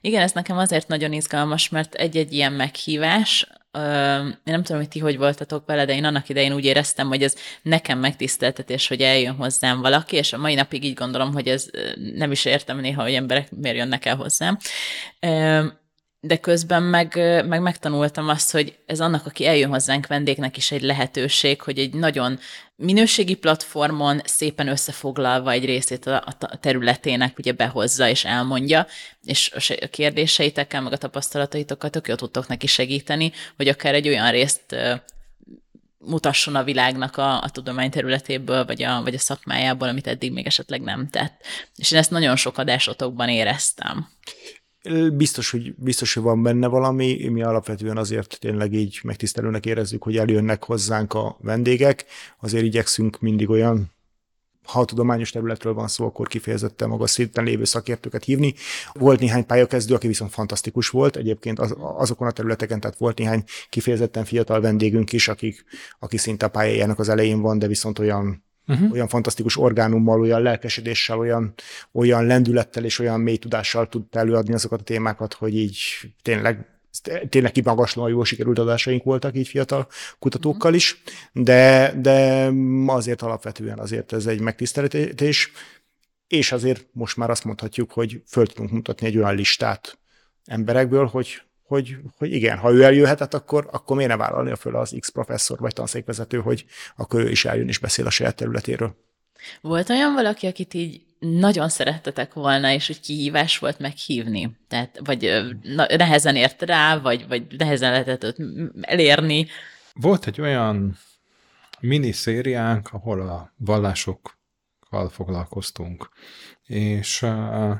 [0.00, 4.98] Igen, ez nekem azért nagyon izgalmas, mert egy-egy ilyen meghívás, én nem tudom, hogy ti
[4.98, 9.34] hogy voltatok vele, de én annak idején úgy éreztem, hogy ez nekem megtiszteltetés, hogy eljön
[9.34, 11.70] hozzám valaki, és a mai napig így gondolom, hogy ez
[12.14, 14.58] nem is értem néha, hogy emberek miért jönnek el hozzám
[16.20, 17.14] de közben meg,
[17.46, 21.94] meg megtanultam azt, hogy ez annak, aki eljön hozzánk vendégnek is egy lehetőség, hogy egy
[21.94, 22.38] nagyon
[22.76, 28.86] minőségi platformon szépen összefoglalva egy részét a, a területének ugye behozza és elmondja,
[29.24, 34.30] és a kérdéseitekkel, meg a tapasztalataitokat tök jól tudtok neki segíteni, hogy akár egy olyan
[34.30, 34.76] részt
[35.98, 40.46] mutasson a világnak a, a tudomány területéből, vagy a, vagy a szakmájából, amit eddig még
[40.46, 41.40] esetleg nem tett.
[41.76, 44.08] És én ezt nagyon sok adásotokban éreztem.
[45.12, 50.16] Biztos, hogy, biztos, hogy van benne valami, mi alapvetően azért tényleg így megtisztelőnek érezzük, hogy
[50.16, 52.04] eljönnek hozzánk a vendégek,
[52.40, 53.96] azért igyekszünk mindig olyan
[54.68, 58.54] ha a tudományos területről van szó, akkor kifejezetten magas szinten lévő szakértőket hívni.
[58.92, 61.16] Volt néhány pályakezdő, aki viszont fantasztikus volt.
[61.16, 65.64] Egyébként az, azokon a területeken, tehát volt néhány kifejezetten fiatal vendégünk is, akik,
[65.98, 68.92] aki szinte a pályájának az elején van, de viszont olyan uh-huh.
[68.92, 71.54] olyan fantasztikus orgánummal, olyan lelkesedéssel, olyan,
[71.92, 75.78] olyan lendülettel és olyan mély tudással tud előadni azokat a témákat, hogy így
[76.22, 76.66] tényleg
[77.28, 81.02] tényleg kimagaslóan jól sikerült adásaink voltak így fiatal kutatókkal is,
[81.32, 82.50] de, de
[82.86, 85.52] azért alapvetően azért ez egy megtiszteltetés.
[86.26, 89.98] és azért most már azt mondhatjuk, hogy föl tudunk mutatni egy olyan listát
[90.44, 94.96] emberekből, hogy, hogy, hogy igen, ha ő eljöhetett, akkor, akkor miért ne vállalnia föl az
[95.00, 96.64] X professzor vagy tanszékvezető, hogy
[96.96, 98.96] akkor ő is eljön és beszél a saját területéről.
[99.60, 104.56] Volt olyan valaki, akit így nagyon szerettetek volna, és hogy kihívás volt meghívni?
[104.68, 105.44] Tehát, vagy
[105.96, 108.38] nehezen ért rá, vagy, vagy nehezen lehetett őt
[108.80, 109.46] elérni?
[109.92, 110.98] Volt egy olyan
[111.80, 116.08] miniszériánk, ahol a vallásokkal foglalkoztunk,
[116.66, 117.74] és uh,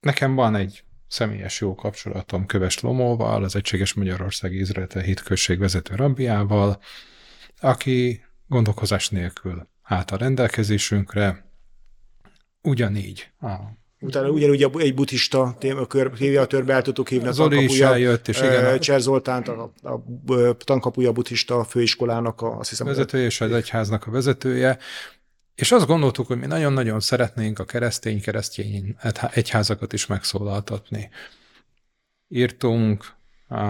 [0.00, 6.80] nekem van egy személyes jó kapcsolatom Köves Lomóval, az Egységes Magyarországi Izraelte Hitközség vezető rabbiával,
[7.60, 11.52] aki gondolkozás nélkül állt a rendelkezésünkre,
[12.62, 17.64] ugyanígy a Utána ugyanúgy egy buddhista témakör, hívja a törbe el tudtuk hívni a Zoli
[17.64, 18.80] is eljött, és igen.
[18.80, 19.90] Cser Zoltánt, a, a,
[20.32, 22.86] a tankapuja buddhista főiskolának, a, azt hiszem.
[22.86, 24.78] Vezetője és az egyháznak a vezetője.
[25.60, 28.96] És azt gondoltuk, hogy mi nagyon-nagyon szeretnénk a keresztény keresztény
[29.32, 31.10] egyházakat is megszólaltatni.
[32.28, 33.12] Írtunk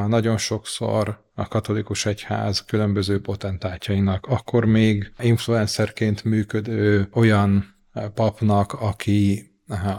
[0.07, 7.75] nagyon sokszor a katolikus egyház különböző potentátjainak, akkor még influencerként működő olyan
[8.15, 9.50] papnak, aki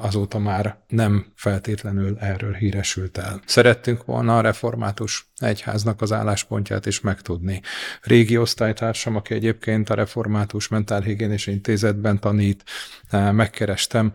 [0.01, 3.41] azóta már nem feltétlenül erről híresült el.
[3.45, 7.61] Szerettünk volna a református egyháznak az álláspontját is megtudni.
[8.01, 12.63] Régi osztálytársam, aki egyébként a református mentálhigiénés intézetben tanít,
[13.11, 14.13] megkerestem,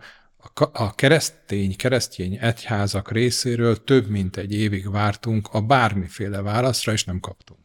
[0.71, 7.19] a keresztény, keresztény egyházak részéről több mint egy évig vártunk a bármiféle válaszra, és nem
[7.19, 7.59] kaptunk.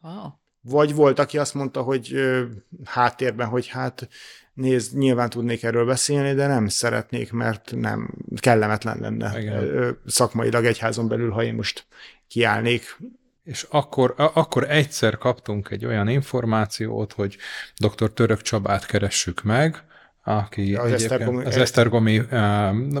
[0.00, 0.30] Wow.
[0.60, 2.44] Vagy volt, aki azt mondta, hogy ö,
[2.84, 4.08] háttérben, hogy hát
[4.54, 9.98] nézd, nyilván tudnék erről beszélni, de nem szeretnék, mert nem kellemetlen lenne Igen.
[10.06, 11.86] szakmailag egyházon belül, ha én most
[12.28, 12.96] kiállnék.
[13.44, 17.36] És akkor, akkor egyszer kaptunk egy olyan információt, hogy
[17.76, 18.10] dr.
[18.10, 19.84] Török Csabát keressük meg,
[20.24, 22.22] aki az, Esztergomi, az Esztergomi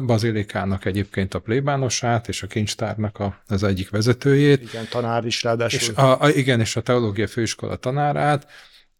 [0.06, 4.62] bazilikának egyébként a plébánosát, és a kincstárnak a, az egyik vezetőjét.
[4.62, 5.80] Igen, tanár is ráadásul.
[5.80, 8.50] És a, a, igen, és a teológia főiskola tanárát,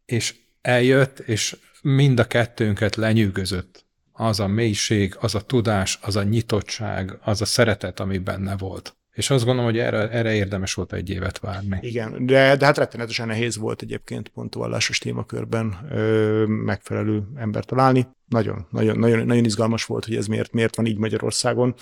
[0.04, 6.22] és eljött, és mind a kettőnket lenyűgözött az a mélység, az a tudás, az a
[6.22, 8.96] nyitottság, az a szeretet, ami benne volt.
[9.12, 11.78] És azt gondolom, hogy erre, erre érdemes volt egy évet várni.
[11.80, 18.06] Igen, de, de hát rettenetesen nehéz volt egyébként pont vallásos témakörben ö, megfelelő embert találni.
[18.28, 21.74] Nagyon, nagyon, nagyon, nagyon izgalmas volt, hogy ez miért, miért van így Magyarországon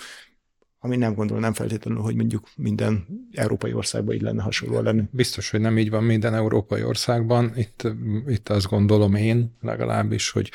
[0.83, 5.03] ami nem gondolom nem feltétlenül, hogy mondjuk minden európai országban így lenne hasonló lenni.
[5.11, 7.51] Biztos, hogy nem így van minden európai országban.
[7.55, 7.87] Itt,
[8.27, 10.51] itt azt gondolom én legalábbis, hogy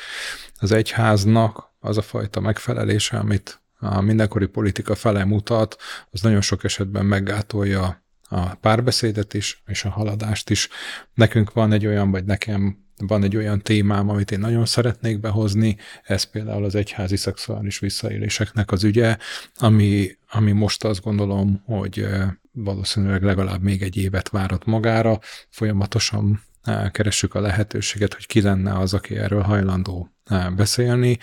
[0.55, 5.75] az egyháznak az a fajta megfelelése, amit a mindenkori politika fele mutat,
[6.11, 10.69] az nagyon sok esetben meggátolja a párbeszédet is, és a haladást is.
[11.13, 15.77] Nekünk van egy olyan, vagy nekem van egy olyan témám, amit én nagyon szeretnék behozni,
[16.03, 19.17] ez például az egyházi szexuális visszaéléseknek az ügye,
[19.55, 22.07] ami, ami most azt gondolom, hogy
[22.51, 26.43] valószínűleg legalább még egy évet várat magára, folyamatosan
[26.91, 30.09] keressük a lehetőséget, hogy ki lenne az, aki erről hajlandó
[30.55, 31.17] beszélni,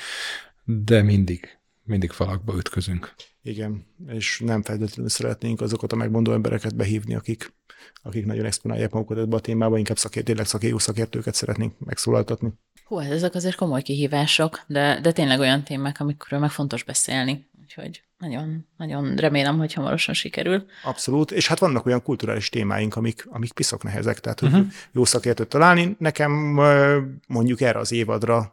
[0.65, 3.15] de mindig, mindig falakba ütközünk.
[3.47, 7.53] Igen, és nem feltétlenül szeretnénk azokat a megmondó embereket behívni, akik
[8.03, 12.53] akik nagyon exponálják magukat ebbe a témába, inkább szakért, tényleg szakértő szakértőket szeretnénk megszólaltatni.
[12.85, 17.49] Hú, hát ezek azért komoly kihívások, de, de tényleg olyan témák, amikről meg fontos beszélni.
[17.63, 20.65] Úgyhogy nagyon, nagyon remélem, hogy hamarosan sikerül.
[20.85, 24.67] Abszolút, és hát vannak olyan kulturális témáink, amik, amik piszok nehezek, tehát hogy uh-huh.
[24.93, 25.97] jó szakértőt találni.
[25.99, 26.33] Nekem
[27.27, 28.53] mondjuk erre az évadra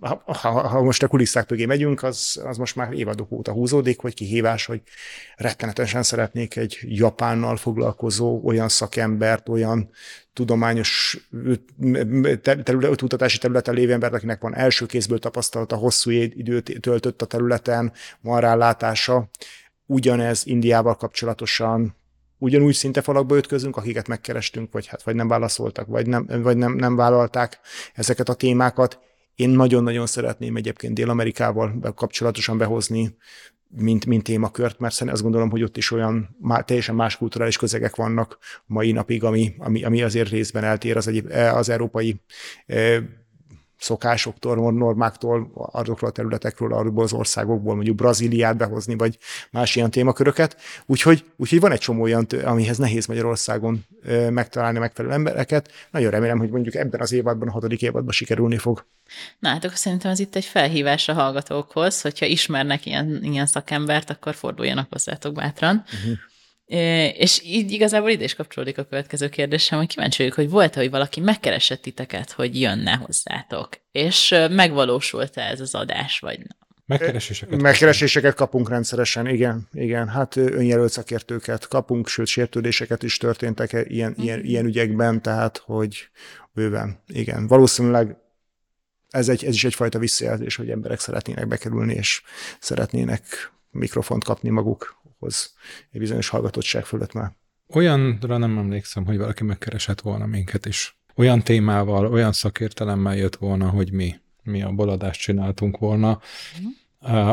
[0.00, 4.14] ha, ha, most a kulisszák mögé megyünk, az, az most már évadok óta húzódik, hogy
[4.14, 4.82] kihívás, hogy
[5.36, 9.90] rettenetesen szeretnék egy Japánnal foglalkozó olyan szakembert, olyan
[10.32, 11.18] tudományos
[12.42, 17.92] terület, kutatási területen lévő embert, akinek van első kézből tapasztalata, hosszú időt töltött a területen,
[18.20, 19.28] van rálátása.
[19.86, 21.96] Ugyanez Indiával kapcsolatosan
[22.38, 26.74] ugyanúgy szinte falakba ütközünk, akiket megkerestünk, vagy hát vagy nem válaszoltak, vagy nem, vagy nem,
[26.74, 27.60] nem vállalták
[27.94, 28.98] ezeket a témákat.
[29.38, 33.16] Én nagyon-nagyon szeretném egyébként Dél-Amerikával kapcsolatosan behozni,
[33.68, 37.96] mint, mint témakört, mert azt gondolom, hogy ott is olyan má, teljesen más kulturális közegek
[37.96, 42.20] vannak mai napig, ami, ami, ami azért részben eltér az, egyéb, az európai
[43.78, 49.18] szokásoktól, normáktól, azokról a területekről, arról az országokból, mondjuk Brazíliát behozni, vagy
[49.50, 50.56] más ilyen témaköröket.
[50.86, 53.84] Úgyhogy, úgyhogy van egy csomó olyan, amihez nehéz Magyarországon
[54.30, 55.70] megtalálni megfelelő embereket.
[55.90, 58.84] Nagyon remélem, hogy mondjuk ebben az évadban, a hatodik évadban sikerülni fog.
[59.38, 64.10] Na hát akkor szerintem ez itt egy felhívás a hallgatókhoz, hogyha ismernek ilyen, ilyen szakembert,
[64.10, 65.84] akkor forduljanak hozzátok bátran.
[65.86, 66.18] Uh-huh.
[67.16, 70.90] És így igazából ide is kapcsolódik a következő kérdésem, hogy kíváncsi vagyok, hogy volt-e, hogy
[70.90, 76.56] valaki megkeresett titeket, hogy jönne hozzátok, és megvalósult-e ez az adás, vagy nem?
[76.86, 77.60] Megkereséseket.
[77.60, 80.08] Megkereséseket kapunk rendszeresen, igen, igen.
[80.08, 84.22] Hát önjelölt szakértőket kapunk, sőt sértődéseket is történtek ilyen, mm.
[84.22, 86.08] ilyen, ilyen ügyekben, tehát hogy
[86.52, 87.46] bőven, igen.
[87.46, 88.16] Valószínűleg
[89.10, 92.22] ez, egy, ez is egyfajta visszajelzés, hogy emberek szeretnének bekerülni, és
[92.60, 94.50] szeretnének mikrofont kapni
[95.18, 95.54] magukhoz
[95.90, 97.32] egy bizonyos hallgatottság fölött már.
[97.66, 100.98] Olyanra nem emlékszem, hogy valaki megkeresett volna minket is.
[101.14, 106.10] Olyan témával, olyan szakértelemmel jött volna, hogy mi mi a baladást csináltunk volna.
[106.10, 106.64] Uh,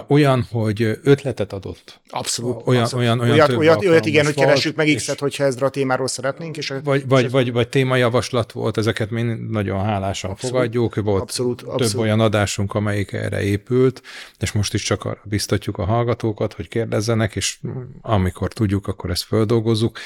[0.08, 2.02] olyan, hogy ötletet adott.
[2.10, 2.62] Abszolút.
[2.66, 3.06] Olyan, abszolút.
[3.06, 6.58] olyan, olyan olyat, olyat, olyat igen, hogy keressük meg X-et, hogyha ezre a témáról szeretnénk.
[6.58, 7.32] És vagy, és vagy, ez...
[7.32, 10.96] vagy, vagy témajavaslat volt, ezeket mi nagyon hálásan abszolút, fogadjuk.
[10.96, 12.06] Volt abszolút, több abszolút.
[12.06, 14.02] olyan adásunk, amelyik erre épült,
[14.40, 17.58] és most is csak arra biztatjuk a hallgatókat, hogy kérdezzenek, és
[18.02, 20.00] amikor tudjuk, akkor ezt földolgozzuk.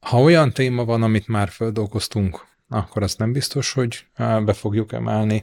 [0.00, 5.42] Ha olyan téma van, amit már földolgoztunk, akkor azt nem biztos, hogy be fogjuk emelni.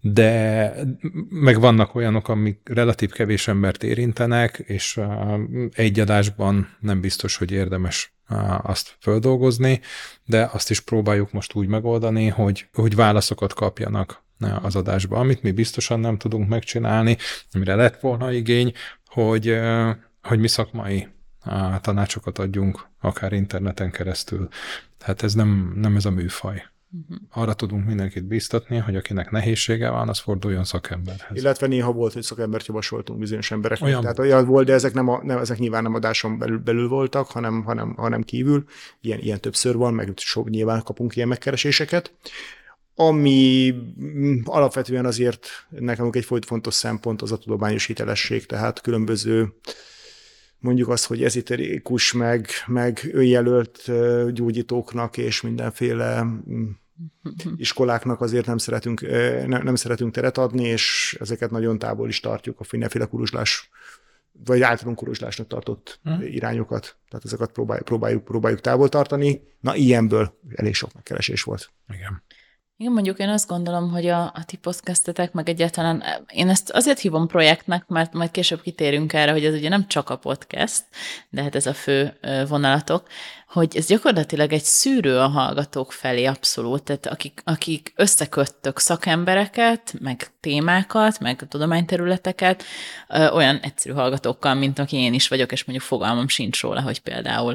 [0.00, 0.72] De
[1.28, 5.00] meg vannak olyanok, amik relatív kevés embert érintenek, és
[5.72, 8.14] egy adásban nem biztos, hogy érdemes
[8.62, 9.80] azt földolgozni,
[10.24, 14.24] de azt is próbáljuk most úgy megoldani, hogy, hogy válaszokat kapjanak
[14.62, 17.16] az adásba, amit mi biztosan nem tudunk megcsinálni,
[17.52, 18.72] amire lett volna igény,
[19.06, 19.58] hogy,
[20.22, 21.08] hogy mi szakmai
[21.80, 24.48] tanácsokat adjunk, akár interneten keresztül.
[24.98, 26.62] Tehát ez nem, nem ez a műfaj.
[26.90, 27.16] Uh-huh.
[27.30, 31.36] Arra tudunk mindenkit biztatni, hogy akinek nehézsége van, az forduljon szakemberhez.
[31.38, 33.88] Illetve néha volt, hogy szakembert javasoltunk bizonyos embereknek.
[33.88, 34.00] Olyan.
[34.00, 37.26] Tehát olyan volt, de ezek, nem a, nem, ezek nyilván nem adáson belül, belül voltak,
[37.26, 38.64] hanem, hanem, hanem kívül.
[39.00, 42.12] Ilyen, ilyen többször van, meg sok nyilván kapunk ilyen megkereséseket.
[42.94, 49.54] Ami mm, alapvetően azért nekem egy fontos szempont az a tudományos hitelesség, tehát különböző
[50.58, 53.90] mondjuk azt, hogy eziterikus, meg, meg önjelölt
[54.32, 56.70] gyógyítóknak és mindenféle mm,
[57.56, 59.00] iskoláknak azért nem szeretünk,
[59.46, 63.70] nem, nem szeretünk teret adni, és ezeket nagyon távol is tartjuk a mindenféle kuruzslás
[64.44, 66.22] vagy általunk kuruzslásnak tartott hmm.
[66.22, 66.96] irányokat.
[67.08, 69.42] Tehát ezeket próbáljuk, próbáljuk, próbáljuk távol tartani.
[69.60, 71.70] Na, ilyenből elég sok megkeresés volt.
[71.88, 72.22] Igen.
[72.78, 76.98] Igen, mondjuk én azt gondolom, hogy a, a ti podcasztetek, meg egyáltalán, én ezt azért
[76.98, 80.84] hívom projektnek, mert majd később kitérünk erre, hogy ez ugye nem csak a podcast,
[81.30, 83.06] de hát ez a fő vonalatok,
[83.48, 90.26] hogy ez gyakorlatilag egy szűrő a hallgatók felé abszolút, tehát akik, akik összeköttök szakembereket, meg
[90.40, 92.64] témákat, meg tudományterületeket,
[93.32, 97.54] olyan egyszerű hallgatókkal, mint aki én is vagyok, és mondjuk fogalmam sincs róla, hogy például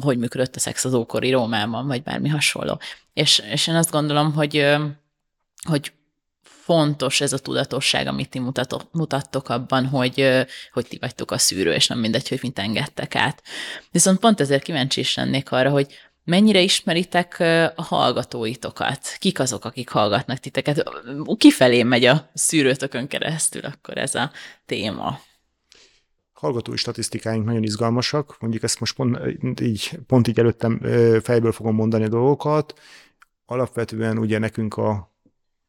[0.00, 2.80] hogy működött a szex az ókori Rómában, vagy bármi hasonló.
[3.12, 4.76] És, és én azt gondolom, hogy,
[5.68, 5.92] hogy
[6.42, 11.72] fontos ez a tudatosság, amit ti mutatok, mutattok abban, hogy, hogy ti vagytok a szűrő,
[11.72, 13.42] és nem mindegy, hogy mit engedtek át.
[13.90, 15.86] Viszont pont ezért kíváncsi is lennék arra, hogy
[16.24, 17.40] mennyire ismeritek
[17.76, 19.16] a hallgatóitokat?
[19.18, 20.90] Kik azok, akik hallgatnak titeket?
[21.36, 24.30] Kifelé megy a szűrőtökön keresztül akkor ez a
[24.66, 25.20] téma?
[26.38, 30.80] Hallgatói statisztikáink nagyon izgalmasak, mondjuk ezt most pont így, pont így előttem
[31.22, 32.80] fejből fogom mondani a dolgokat.
[33.46, 35.16] Alapvetően ugye nekünk a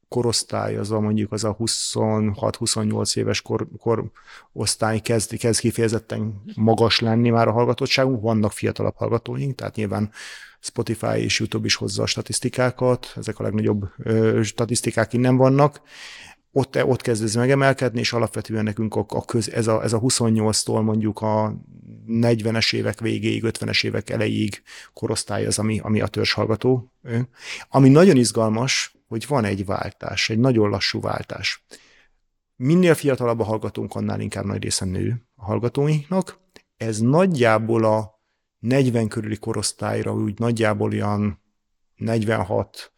[0.08, 7.30] korosztály, az a mondjuk az a 26-28 éves kor, korosztály kezd, kezd kifejezetten magas lenni
[7.30, 10.12] már a hallgatottságunk, vannak fiatalabb hallgatóink, tehát nyilván
[10.60, 15.82] Spotify és YouTube is hozza a statisztikákat, ezek a legnagyobb ö, statisztikák innen vannak,
[16.52, 20.00] ott, ott kezd ez megemelkedni, és alapvetően nekünk a, a köz, ez, a, ez a
[20.00, 21.56] 28-tól mondjuk a
[22.08, 24.62] 40-es évek végéig, 50-es évek elejéig
[24.94, 26.92] korosztály az, ami, ami a törzshallgató.
[27.70, 31.66] Ami nagyon izgalmas, hogy van egy váltás, egy nagyon lassú váltás.
[32.56, 36.40] Minél fiatalabb a hallgatónk, annál inkább nagy része nő a hallgatóinknak.
[36.78, 38.22] Ez nagyjából a
[38.60, 41.42] 40 körüli korosztályra úgy nagyjából olyan
[41.96, 42.94] 46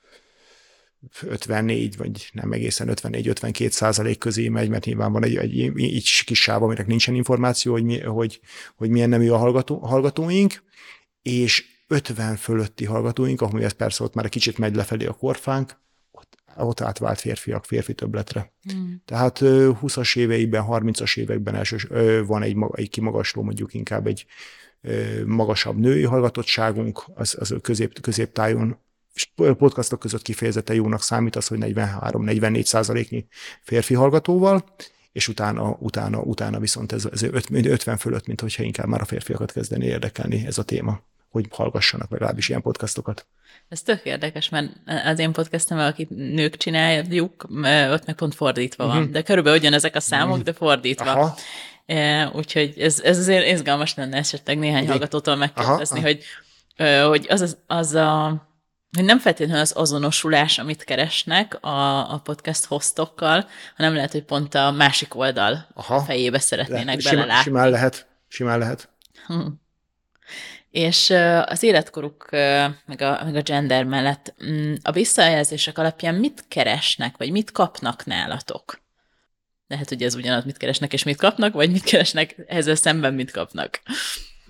[1.21, 6.41] 54, vagy nem egészen 54-52 százalék közé megy, mert nyilván van egy, egy, egy kis
[6.41, 8.39] sáv, aminek nincsen információ, hogy, mi, hogy,
[8.75, 10.63] hogy milyen nemű a hallgató, hallgatóink,
[11.21, 15.79] és 50 fölötti hallgatóink, ahol ez persze ott már egy kicsit megy lefelé a korfánk,
[16.11, 18.53] ott, ott átvált férfiak férfi többletre.
[18.75, 18.93] Mm.
[19.05, 21.87] Tehát 20-as éveiben, 30-as években elsős,
[22.25, 24.25] van egy, egy kimagasló, mondjuk inkább egy
[25.25, 28.79] magasabb női hallgatottságunk, az, az közép, középtájon
[29.35, 33.25] podcastok között kifejezetten jónak számít az, hogy 43-44 százaléknyi
[33.61, 34.63] férfi hallgatóval,
[35.11, 39.51] és utána, utána, utána viszont ez, ez 50 fölött, mint hogyha inkább már a férfiakat
[39.51, 43.25] kezdeni érdekelni ez a téma, hogy hallgassanak legalábbis ilyen podcastokat.
[43.69, 44.71] Ez tök érdekes, mert
[45.05, 47.43] az én podcastom, akit nők csináljuk,
[47.91, 48.97] ott meg pont fordítva van.
[48.97, 49.11] Uh-huh.
[49.11, 50.43] De körülbelül ugyanezek a számok, uh-huh.
[50.43, 51.11] de fordítva.
[51.11, 51.35] Aha.
[52.33, 56.23] úgyhogy ez, ez azért izgalmas lenne esetleg néhány hallgatótól megkérdezni, aha, hogy,
[57.07, 58.50] hogy az, az, az a
[58.91, 64.71] nem feltétlenül az azonosulás, amit keresnek a, a podcast hostokkal, hanem lehet, hogy pont a
[64.71, 65.99] másik oldal Aha.
[65.99, 67.43] fejébe szeretnének Le, belelátni.
[67.43, 68.89] Simán lehet, simán lehet.
[69.27, 69.47] Hm.
[70.71, 71.09] És
[71.45, 72.27] az életkoruk,
[72.85, 78.05] meg a, meg a gender mellett mm, a visszajelzések alapján mit keresnek, vagy mit kapnak
[78.05, 78.81] nálatok?
[79.67, 83.31] Lehet, hogy ez ugyanaz, mit keresnek és mit kapnak, vagy mit keresnek ezzel szemben, mit
[83.31, 83.81] kapnak.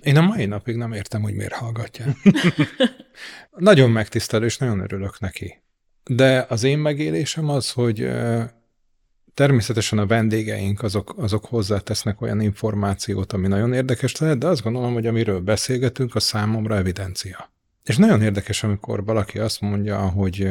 [0.03, 2.05] Én a mai napig nem értem, hogy miért hallgatja.
[3.57, 5.61] nagyon megtisztelő, és nagyon örülök neki.
[6.03, 8.09] De az én megélésem az, hogy
[9.33, 14.93] természetesen a vendégeink azok, azok hozzátesznek olyan információt, ami nagyon érdekes lehet, de azt gondolom,
[14.93, 17.51] hogy amiről beszélgetünk, a számomra evidencia.
[17.83, 20.49] És nagyon érdekes, amikor valaki azt mondja, hogy,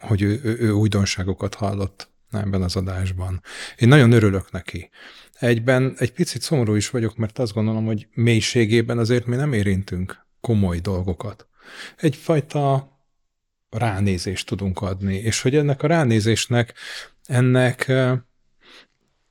[0.00, 3.42] hogy ő, ő, ő újdonságokat hallott ebben az adásban.
[3.76, 4.90] Én nagyon örülök neki.
[5.38, 10.26] Egyben egy picit szomorú is vagyok, mert azt gondolom, hogy mélységében azért mi nem érintünk
[10.40, 11.46] komoly dolgokat.
[11.96, 12.92] Egyfajta
[13.70, 16.74] ránézést tudunk adni, és hogy ennek a ránézésnek,
[17.24, 17.92] ennek,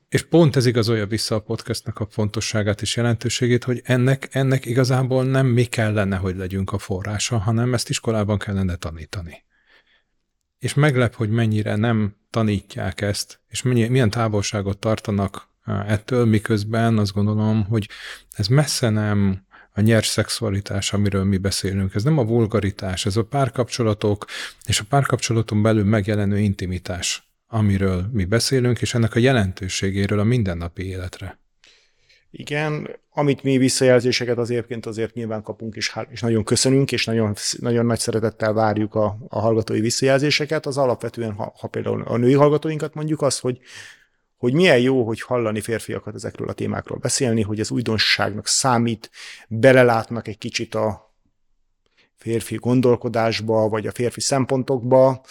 [0.08, 5.24] és pont ez igazolja vissza a podcastnak a fontosságát és jelentőségét, hogy ennek, ennek igazából
[5.24, 9.44] nem mi kellene, hogy legyünk a forrása, hanem ezt iskolában kellene tanítani.
[10.58, 15.48] És meglep, hogy mennyire nem tanítják ezt, és milyen távolságot tartanak
[15.86, 17.88] ettől, miközben azt gondolom, hogy
[18.36, 19.46] ez messze nem
[19.78, 21.94] a nyers szexualitás, amiről mi beszélünk.
[21.94, 24.24] Ez nem a vulgaritás, ez a párkapcsolatok
[24.66, 30.86] és a párkapcsolaton belül megjelenő intimitás, amiről mi beszélünk, és ennek a jelentőségéről a mindennapi
[30.86, 31.38] életre.
[32.30, 37.86] Igen, amit mi visszajelzéseket azért azért nyilván kapunk, és, és nagyon köszönünk, és nagyon, nagyon
[37.86, 42.94] nagy szeretettel várjuk a, a hallgatói visszajelzéseket, az alapvetően, ha, ha például a női hallgatóinkat
[42.94, 43.58] mondjuk az, hogy
[44.38, 49.10] hogy milyen jó, hogy hallani férfiakat ezekről a témákról beszélni, hogy ez újdonságnak számít,
[49.48, 51.14] belelátnak egy kicsit a
[52.16, 55.24] férfi gondolkodásba, vagy a férfi szempontokba.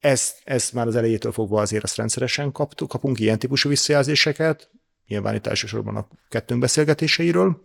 [0.00, 4.70] Ezt, ezt már az elejétől fogva azért azt rendszeresen kaptuk, kapunk ilyen típusú visszajelzéseket,
[5.06, 7.64] nyilván itt elsősorban a kettőnk beszélgetéseiről,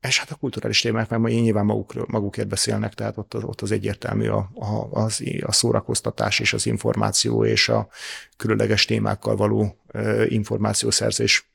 [0.00, 3.70] és hát a kulturális témák meg én nyilván maguk, magukért beszélnek, tehát ott ott az
[3.70, 7.88] egyértelmű a, a, az, a szórakoztatás és az információ és a
[8.36, 11.48] különleges témákkal való e, információszerzés.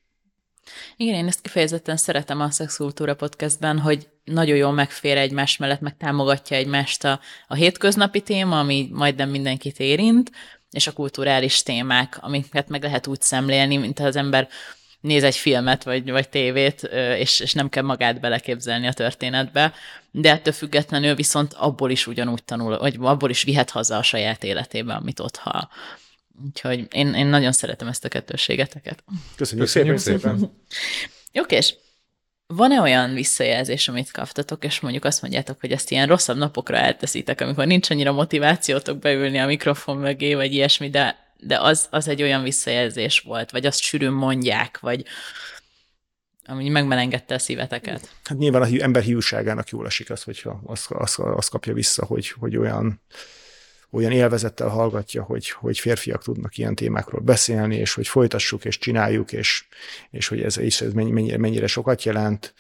[0.98, 5.98] Igen, én ezt kifejezetten szeretem a Szexkultúra podcastben, hogy nagyon jól megfér egymás mellett, meg
[5.98, 10.32] támogatja egymást a, a hétköznapi téma, ami majdnem mindenkit érint,
[10.72, 14.48] és a kulturális témák, amiket meg lehet úgy szemlélni, mint az ember
[15.00, 16.84] néz egy filmet, vagy, vagy tévét,
[17.18, 19.74] és, és nem kell magát beleképzelni a történetbe,
[20.12, 24.44] de ettől függetlenül viszont abból is ugyanúgy tanul, vagy abból is vihet haza a saját
[24.44, 25.68] életébe, amit ott hall.
[26.46, 29.04] Úgyhogy én, én nagyon szeretem ezt a kettőségeteket.
[29.36, 30.62] Köszönjük, Köszönjük szépen, szépen.
[31.32, 31.74] Jó, és
[32.48, 37.42] van-e olyan visszajelzés, amit kaptatok, és mondjuk azt mondjátok, hogy ezt ilyen rosszabb napokra elteszitek,
[37.42, 42.22] amikor nincs annyira motivációtok beülni a mikrofon mögé, vagy ilyesmi, de de az, az egy
[42.22, 45.06] olyan visszajelzés volt, vagy azt sűrűn mondják, vagy
[46.48, 48.10] ami megmelengedte a szíveteket.
[48.24, 52.30] Hát nyilván az ember hiúságának jól esik az, hogyha azt, azt, azt kapja vissza, hogy,
[52.30, 53.02] hogy olyan,
[53.90, 59.32] olyan élvezettel hallgatja, hogy, hogy férfiak tudnak ilyen témákról beszélni, és hogy folytassuk, és csináljuk,
[59.32, 59.68] és,
[60.12, 62.54] és hogy ez, és ez mennyire, mennyire sokat jelent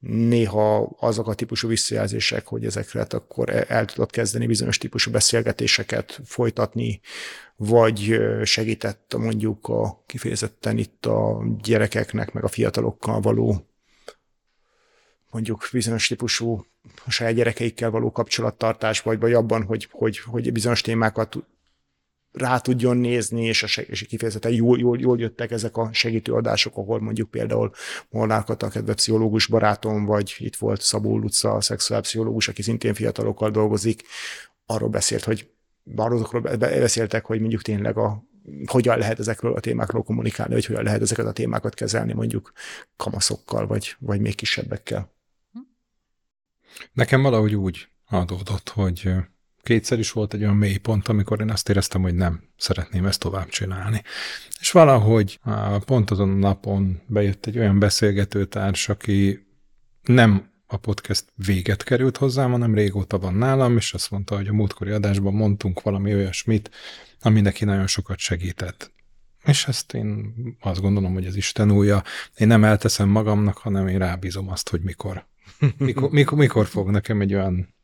[0.00, 7.00] néha azok a típusú visszajelzések, hogy ezekre akkor el tudod kezdeni bizonyos típusú beszélgetéseket folytatni,
[7.56, 13.68] vagy segített mondjuk a kifejezetten itt a gyerekeknek, meg a fiatalokkal való
[15.30, 16.66] mondjuk bizonyos típusú
[17.06, 21.36] a saját gyerekeikkel való kapcsolattartás, vagy, vagy abban, hogy, hogy, hogy bizonyos témákat
[22.32, 27.00] rá tudjon nézni, és, a, és kifejezetten jól, jól, jól jöttek ezek a segítőadások, ahol
[27.00, 27.70] mondjuk például
[28.10, 33.50] Molnár Kata, kedve pszichológus barátom, vagy itt volt Szabó Luca, a szexuálpszichológus, aki szintén fiatalokkal
[33.50, 34.02] dolgozik,
[34.66, 35.50] arról beszélt, hogy
[35.96, 36.26] arról
[36.58, 38.24] beszéltek, hogy mondjuk tényleg a,
[38.66, 42.52] hogyan lehet ezekről a témákról kommunikálni, vagy hogyan lehet ezeket a témákat kezelni mondjuk
[42.96, 45.16] kamaszokkal, vagy, vagy még kisebbekkel.
[46.92, 49.10] Nekem valahogy úgy adódott, hogy
[49.62, 53.20] kétszer is volt egy olyan mély pont, amikor én azt éreztem, hogy nem szeretném ezt
[53.20, 54.02] tovább csinálni.
[54.60, 55.40] És valahogy
[55.84, 59.46] pont azon a napon bejött egy olyan beszélgetőtárs, aki
[60.02, 64.52] nem a podcast véget került hozzám, hanem régóta van nálam, és azt mondta, hogy a
[64.52, 66.70] múltkori adásban mondtunk valami olyasmit,
[67.20, 68.92] ami neki nagyon sokat segített.
[69.44, 72.02] És ezt én azt gondolom, hogy ez Isten újja.
[72.36, 75.26] Én nem elteszem magamnak, hanem én rábízom azt, hogy mikor,
[75.78, 77.74] mikor, mikor, mikor fog nekem egy olyan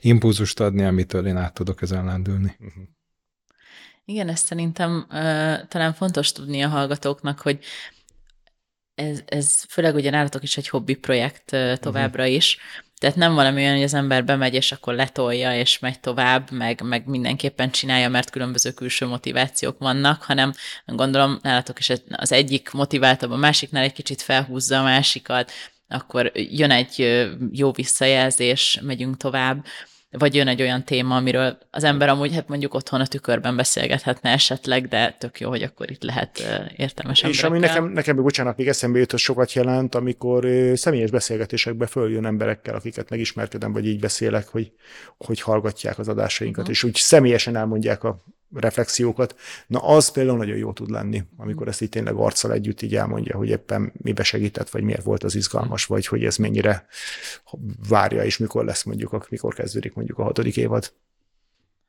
[0.00, 2.56] impulzust adni, amitől én át tudok ezen lendülni.
[2.58, 2.82] Uh-huh.
[4.04, 7.58] Igen, ezt szerintem uh, talán fontos tudni a hallgatóknak, hogy
[8.94, 12.36] ez, ez főleg ugye nálatok is egy hobbi projekt továbbra uh-huh.
[12.36, 12.58] is,
[13.00, 16.82] tehát nem valami olyan, hogy az ember bemegy, és akkor letolja, és megy tovább, meg,
[16.82, 20.52] meg mindenképpen csinálja, mert különböző külső motivációk vannak, hanem
[20.86, 25.52] gondolom nálatok is az egyik motiváltabb, a másiknál egy kicsit felhúzza a másikat,
[25.90, 29.64] akkor jön egy jó visszajelzés, megyünk tovább,
[30.10, 34.30] vagy jön egy olyan téma, amiről az ember amúgy hát mondjuk otthon a tükörben beszélgethetne
[34.30, 36.42] esetleg, de tök jó, hogy akkor itt lehet
[36.76, 41.86] értelmes És ami nekem, nekem, bocsánat, még eszembe jut, hogy sokat jelent, amikor személyes beszélgetésekbe
[41.86, 44.72] följön emberekkel, akiket megismerkedem, vagy így beszélek, hogy,
[45.16, 46.74] hogy hallgatják az adásainkat, uh-huh.
[46.74, 48.24] és úgy személyesen elmondják a
[48.54, 49.36] reflexiókat.
[49.66, 53.36] Na az például nagyon jó tud lenni, amikor ezt itt tényleg arccal együtt így elmondja,
[53.36, 56.86] hogy éppen mibe segített, vagy miért volt az izgalmas, vagy hogy ez mennyire
[57.88, 60.92] várja, és mikor lesz mondjuk, mikor kezdődik mondjuk a hatodik évad.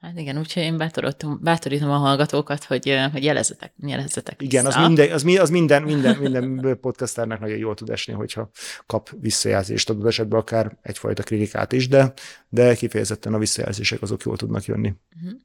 [0.01, 5.11] Hát igen, úgyhogy én bátorítom, bátorítom a hallgatókat, hogy, hogy jelezzetek, jelezzetek Igen, az minden,
[5.11, 8.49] az, az minden, minden, minden podcasternek nagyon jól tud esni, hogyha
[8.85, 12.13] kap visszajelzést, adott esetben akár egyfajta kritikát is, de,
[12.49, 14.93] de kifejezetten a visszajelzések azok jól tudnak jönni.
[15.15, 15.39] Uh-huh.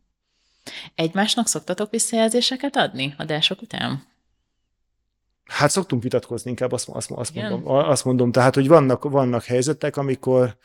[0.94, 4.04] Egymásnak szoktatok visszajelzéseket adni adások után?
[5.44, 8.32] Hát szoktunk vitatkozni, inkább azt, azt, azt, mondom, azt mondom.
[8.32, 10.56] Tehát, hogy vannak, vannak helyzetek, amikor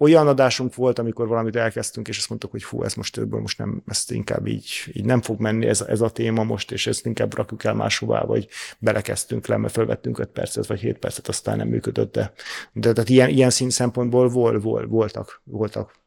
[0.00, 3.58] olyan adásunk volt, amikor valamit elkezdtünk, és azt mondtuk, hogy fú, ez most többől most
[3.58, 7.06] nem, ezt inkább így, így nem fog menni ez, ez a téma most, és ezt
[7.06, 8.48] inkább rakjuk el máshová, vagy
[8.78, 12.32] belekezdtünk le, mert felvettünk 5 percet, vagy 7 percet, aztán nem működött, de,
[12.72, 15.98] de tehát ilyen, ilyen szín szempontból vol, vol, voltak, voltak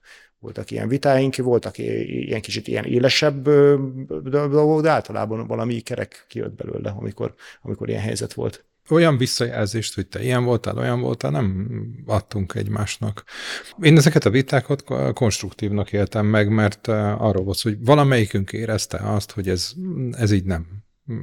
[0.44, 3.44] voltak ilyen vitáink, voltak ilyen kicsit ilyen élesebb
[4.30, 8.66] dolgok, de általában valami kerek kijött belőle, amikor, amikor ilyen helyzet volt.
[8.90, 11.68] Olyan visszajelzést, hogy te ilyen voltál, olyan voltál, nem
[12.06, 13.24] adtunk egymásnak.
[13.82, 14.84] Én ezeket a vitákat
[15.14, 19.72] konstruktívnak éltem meg, mert arról volt, hogy valamelyikünk érezte azt, hogy ez,
[20.12, 20.68] ez így nem,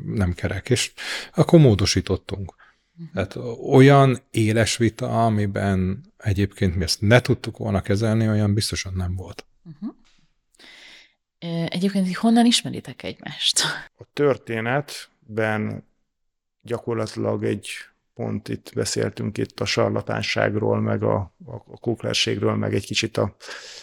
[0.05, 0.93] nem kerek, és
[1.35, 2.55] akkor módosítottunk.
[3.15, 9.17] Tehát olyan éles vita, amiben egyébként mi ezt ne tudtuk volna kezelni, olyan biztosan nem
[9.17, 9.47] volt.
[9.65, 9.95] Uh-huh.
[11.69, 13.61] Egyébként honnan ismeritek egymást?
[14.03, 15.85] A történetben
[16.63, 17.69] gyakorlatilag egy
[18.15, 23.37] pont itt beszéltünk itt a sarlatánságról, meg a, a kóklerségről, meg egy kicsit a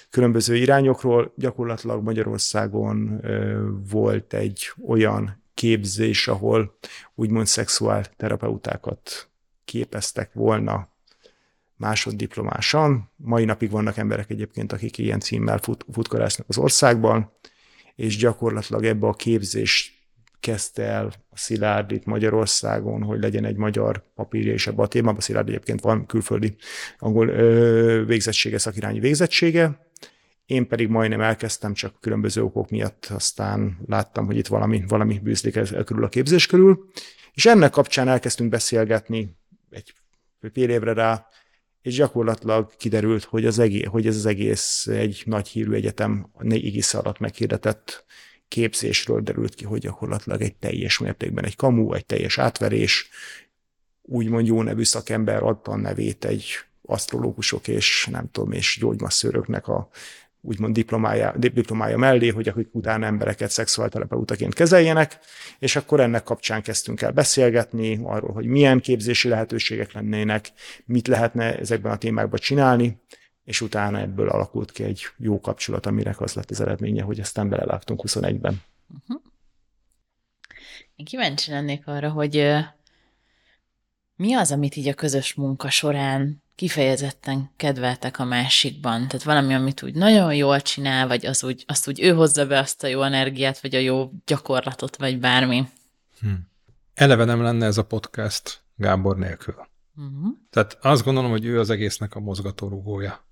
[0.10, 1.34] különböző irányokról.
[1.36, 6.78] Gyakorlatilag Magyarországon ö, volt egy olyan képzés, ahol
[7.16, 9.30] úgymond szexuál terapeutákat
[9.66, 10.90] képeztek volna
[11.76, 13.12] másoddiplomásan.
[13.16, 17.32] Mai napig vannak emberek egyébként, akik ilyen címmel fut, futkorásznak az országban,
[17.96, 19.94] és gyakorlatilag ebbe a képzést
[20.40, 25.18] kezdte el a Szilárd itt Magyarországon, hogy legyen egy magyar papírja is ebbe a témában.
[25.18, 26.56] A Szilárd egyébként van külföldi
[26.98, 29.87] angol ö, végzettsége, szakirányi végzettsége,
[30.48, 35.56] én pedig majdnem elkezdtem, csak különböző okok miatt aztán láttam, hogy itt valami, valami bűzlik
[35.56, 36.90] ez, körül a képzés körül,
[37.34, 39.36] és ennek kapcsán elkezdtünk beszélgetni
[39.70, 39.94] egy
[40.54, 41.28] fél évre rá,
[41.82, 46.94] és gyakorlatilag kiderült, hogy, az egész, hogy ez az egész egy nagy hírű egyetem egész
[46.94, 48.06] alatt meghirdetett
[48.48, 53.10] képzésről derült ki, hogy gyakorlatilag egy teljes mértékben egy kamu, egy teljes átverés,
[54.02, 56.46] úgymond jó nevű szakember adta a nevét egy
[56.86, 59.90] asztrológusok és nem tudom, és gyógymasszőröknek a
[60.42, 65.20] úgymond diplomája, diplomája mellé, hogy akik utána embereket szexuálterapeutaként kezeljenek,
[65.60, 70.52] és akkor ennek kapcsán kezdtünk el beszélgetni arról, hogy milyen képzési lehetőségek lennének,
[70.86, 73.02] mit lehetne ezekben a témákban csinálni,
[73.44, 77.50] és utána ebből alakult ki egy jó kapcsolat, aminek az lett az eredménye, hogy aztán
[77.50, 78.62] beleláttunk 21-ben.
[78.90, 79.22] Uh-huh.
[80.96, 82.56] Én kíváncsi lennék arra, hogy
[84.16, 89.08] mi az, amit így a közös munka során kifejezetten kedveltek a másikban.
[89.08, 92.60] Tehát valami, amit úgy nagyon jól csinál, vagy az úgy, azt úgy ő hozza be
[92.60, 95.68] azt a jó energiát, vagy a jó gyakorlatot, vagy bármi.
[96.20, 96.30] Hm.
[96.94, 99.56] Eleve nem lenne ez a podcast Gábor nélkül.
[99.96, 100.34] Uh-huh.
[100.50, 103.26] Tehát azt gondolom, hogy ő az egésznek a mozgatórugója.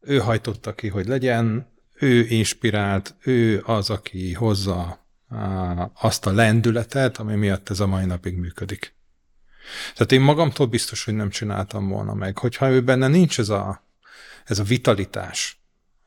[0.00, 5.06] Ő hajtotta ki, hogy legyen, ő inspirált, ő az, aki hozza
[5.94, 8.97] azt a lendületet, ami miatt ez a mai napig működik.
[9.92, 12.38] Tehát én magamtól biztos, hogy nem csináltam volna meg.
[12.38, 13.84] Hogyha ő benne nincs ez a,
[14.44, 15.60] ez a vitalitás,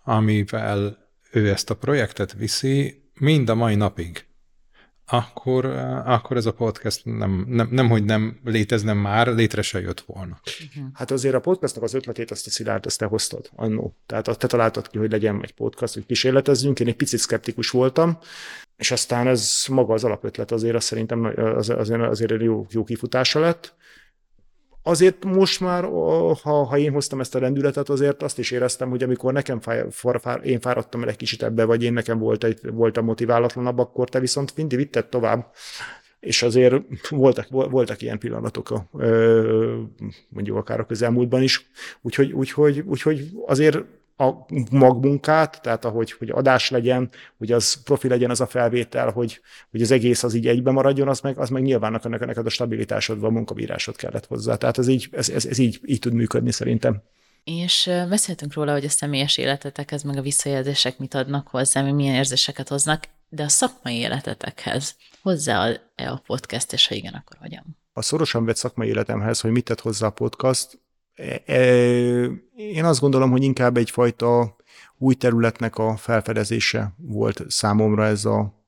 [0.03, 4.25] amivel ő ezt a projektet viszi, mind a mai napig,
[5.11, 5.65] akkor,
[6.05, 10.39] akkor ez a podcast nem, nem, nem, hogy nem létezne már, létre se jött volna.
[10.93, 13.95] Hát azért a podcastnak az ötletét azt a Szilárd, azt te hoztad annó.
[14.05, 16.79] Tehát te találtad ki, hogy legyen egy podcast, hogy kísérletezzünk.
[16.79, 18.17] Én egy picit szkeptikus voltam,
[18.77, 23.39] és aztán ez maga az alapötlet azért azt szerintem az, azért, azért jó, jó kifutása
[23.39, 23.75] lett.
[24.83, 25.83] Azért most már,
[26.43, 29.85] ha, ha én hoztam ezt a rendületet, azért azt is éreztem, hogy amikor nekem fáj,
[29.89, 33.79] fár, fár, én fáradtam el egy kicsit ebbe, vagy én nekem volt egy, voltam motiválatlanabb,
[33.79, 35.51] akkor te viszont mindig vitted tovább.
[36.19, 36.75] És azért
[37.09, 38.89] voltak, voltak ilyen pillanatok a,
[40.29, 41.69] mondjuk akár a közelmúltban is,
[42.01, 43.83] úgyhogy, úgyhogy, úgyhogy azért
[44.17, 44.31] a
[44.71, 49.41] magmunkát, tehát ahogy hogy adás legyen, hogy az profi legyen az a felvétel, hogy,
[49.71, 52.49] hogy az egész az így egybe maradjon, az meg, az meg nyilván neked, neked a
[52.49, 54.55] stabilitásodban a munkabírásod kellett hozzá.
[54.55, 57.03] Tehát ez így, ez, ez, ez így, így tud működni szerintem.
[57.43, 62.15] És beszéltünk róla, hogy a személyes életetekhez, meg a visszajelzések mit adnak hozzá, mi milyen
[62.15, 67.77] érzéseket hoznak, de a szakmai életetekhez hozzá-e a podcast, és ha igen, akkor hogyan?
[67.93, 70.79] A szorosan vett szakmai életemhez, hogy mit tett hozzá a podcast,
[72.55, 74.55] én azt gondolom, hogy inkább egyfajta
[74.97, 78.65] új területnek a felfedezése volt számomra ez, a,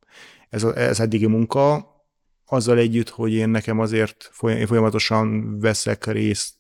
[0.50, 1.94] ez, a, ez eddigi munka,
[2.54, 4.30] azzal együtt, hogy én nekem azért
[4.66, 6.56] folyamatosan veszek részt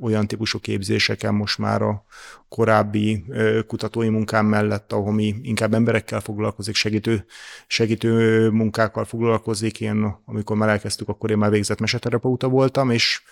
[0.00, 2.04] olyan típusú képzéseken most már a
[2.48, 3.24] korábbi
[3.66, 7.24] kutatói munkám mellett, ahol mi inkább emberekkel foglalkozik, segítő,
[7.66, 9.80] segítő munkákkal foglalkozik.
[9.80, 13.22] Én, amikor már elkezdtük, akkor én már végzett meseterapeuta voltam, és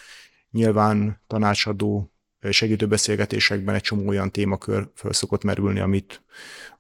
[0.51, 2.13] nyilván tanácsadó
[2.51, 6.23] segítő beszélgetésekben egy csomó olyan témakör föl szokott merülni, amit,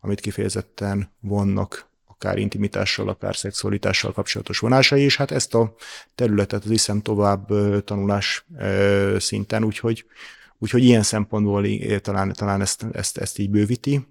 [0.00, 5.74] amit kifejezetten vannak akár intimitással, akár szexualitással kapcsolatos vonásai, és hát ezt a
[6.14, 7.48] területet az hiszem tovább
[7.84, 8.46] tanulás
[9.18, 10.04] szinten, úgyhogy,
[10.58, 11.66] úgyhogy ilyen szempontból
[12.00, 14.06] talán, talán ezt, ezt, ezt így bővíti.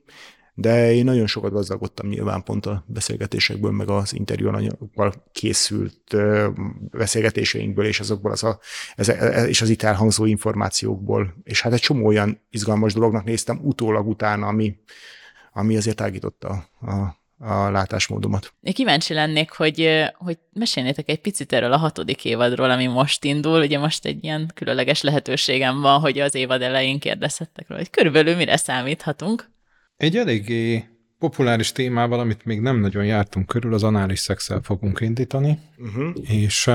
[0.60, 6.16] De én nagyon sokat gazdagodtam nyilván pont a beszélgetésekből, meg az interjúanyagokkal készült
[6.92, 8.60] beszélgetéseinkből, és azokból az a,
[8.96, 11.34] ez, ez, és az itt elhangzó információkból.
[11.44, 14.76] És hát egy csomó olyan izgalmas dolognak néztem utólag utána, ami,
[15.54, 16.92] ami azért ágította a,
[17.50, 18.54] a látásmódomat.
[18.62, 23.62] Én kíváncsi lennék, hogy, hogy mesélnétek egy picit erről a hatodik évadról, ami most indul.
[23.62, 28.36] Ugye most egy ilyen különleges lehetőségem van, hogy az évad elején kérdezhettek róla, hogy körülbelül
[28.36, 29.50] mire számíthatunk.
[30.00, 30.86] Egy eléggé
[31.18, 36.10] populáris témával, amit még nem nagyon jártunk körül, az anális szexel fogunk indítani, uh-huh.
[36.22, 36.74] és uh,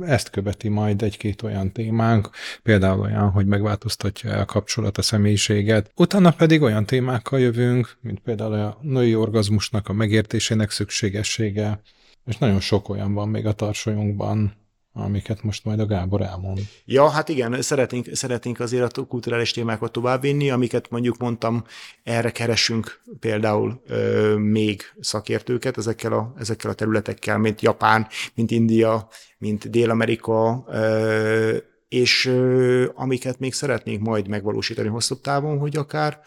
[0.00, 2.30] ezt követi majd egy-két olyan témánk,
[2.62, 5.90] például olyan, hogy megváltoztatja a kapcsolat a személyiséget.
[5.96, 11.80] Utána pedig olyan témákkal jövünk, mint például a női orgazmusnak a megértésének szükségessége,
[12.24, 14.52] és nagyon sok olyan van még a tarsolyunkban,
[14.96, 16.60] amiket most majd a Gábor elmond.
[16.84, 21.64] Ja, hát igen, szeretnénk, szeretnénk azért a kulturális témákat továbbvinni, amiket mondjuk mondtam,
[22.02, 29.08] erre keresünk például ö, még szakértőket ezekkel a, ezekkel a területekkel, mint Japán, mint India,
[29.38, 31.56] mint Dél-Amerika, ö,
[31.88, 36.20] és ö, amiket még szeretnénk majd megvalósítani hosszabb távon, hogy akár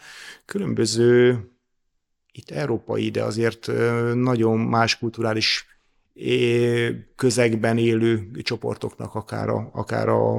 [0.44, 1.44] különböző
[2.32, 3.70] itt európai, de azért
[4.14, 5.66] nagyon más kulturális
[7.16, 10.34] közegben élő csoportoknak akár a, akár a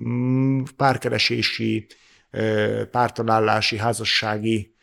[0.00, 1.86] mm, párkeresési,
[2.90, 4.74] pártalálási, házassági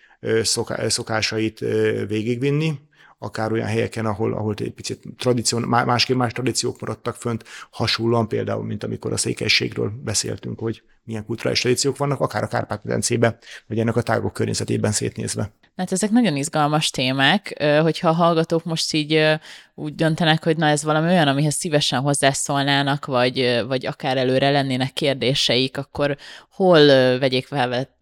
[0.87, 1.59] szokásait
[2.07, 2.79] végigvinni,
[3.17, 8.63] akár olyan helyeken, ahol, ahol egy picit tradíció, másképp más tradíciók maradtak fönt, hasonlóan például,
[8.63, 13.37] mint amikor a székelységről beszéltünk, hogy milyen kulturális tradíciók vannak, akár a Kárpát-medencében,
[13.67, 15.51] vagy ennek a tágok környezetében szétnézve.
[15.75, 19.39] Hát ezek nagyon izgalmas témák, hogyha a hallgatók most így
[19.73, 24.93] úgy döntenek, hogy na ez valami olyan, amihez szívesen hozzászólnának, vagy, vagy akár előre lennének
[24.93, 26.17] kérdéseik, akkor
[26.49, 26.85] hol
[27.19, 27.47] vegyék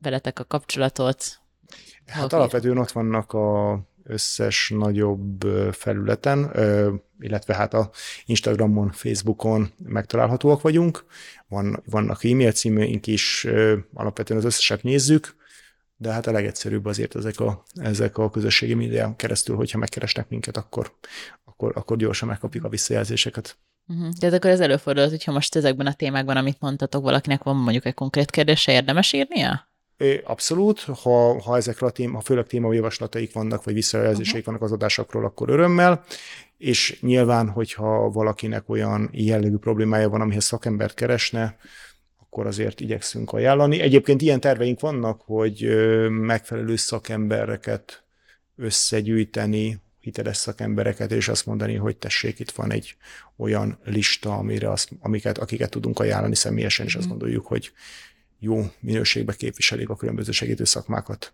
[0.01, 1.39] veletek a kapcsolatot?
[2.05, 6.51] Hát hol alapvetően ott vannak a összes nagyobb felületen,
[7.19, 7.89] illetve hát a
[8.25, 11.05] Instagramon, Facebookon megtalálhatóak vagyunk.
[11.47, 13.47] Van, vannak e-mail címeink is,
[13.93, 15.35] alapvetően az összeset nézzük,
[16.03, 20.57] de hát a legegyszerűbb azért ezek a, ezek a közösségi média keresztül, hogyha megkeresnek minket,
[20.57, 20.91] akkor,
[21.45, 23.57] akkor, akkor gyorsan megkapjuk a visszajelzéseket.
[23.87, 24.13] Uh-huh.
[24.19, 27.93] Tehát akkor ez előfordulhat, hogyha most ezekben a témákban, amit mondtatok, valakinek van mondjuk egy
[27.93, 29.67] konkrét kérdése, érdemes írnia?
[30.23, 34.45] Abszolút, ha, ha ezekre a téma, ha főleg témajavaslataik vannak, vagy visszajelzéseik uh-huh.
[34.45, 36.03] vannak az adásokról, akkor örömmel,
[36.57, 41.57] és nyilván, hogyha valakinek olyan jellegű problémája van, amihez szakembert keresne,
[42.33, 43.79] akkor azért igyekszünk ajánlani.
[43.79, 45.67] Egyébként ilyen terveink vannak, hogy
[46.09, 48.03] megfelelő szakembereket
[48.55, 52.95] összegyűjteni, hiteles szakembereket, és azt mondani, hogy tessék, itt van egy
[53.37, 57.17] olyan lista, amire azt, amiket, akiket tudunk ajánlani személyesen, és azt mhm.
[57.17, 57.71] gondoljuk, hogy
[58.43, 61.33] jó minőségbe képviselik a különböző segítő szakmákat.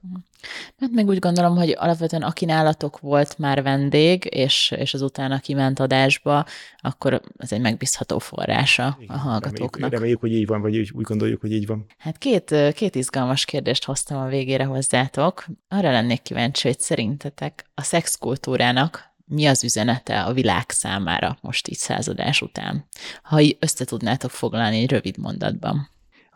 [0.80, 5.40] Hát meg úgy gondolom, hogy alapvetően aki nálatok volt már vendég, és, és az utána
[5.40, 6.46] kiment adásba,
[6.78, 9.72] akkor ez egy megbízható forrása Igen, a hallgatóknak.
[9.74, 11.86] Reméljük, reméljük, hogy így van, vagy úgy, úgy gondoljuk, hogy így van.
[11.98, 15.46] Hát két, két izgalmas kérdést hoztam a végére hozzátok.
[15.68, 21.78] Arra lennék kíváncsi, hogy szerintetek a szexkultúrának mi az üzenete a világ számára most így
[21.78, 22.86] századás után?
[23.24, 25.90] Ha össze tudnátok foglalni egy rövid mondatban.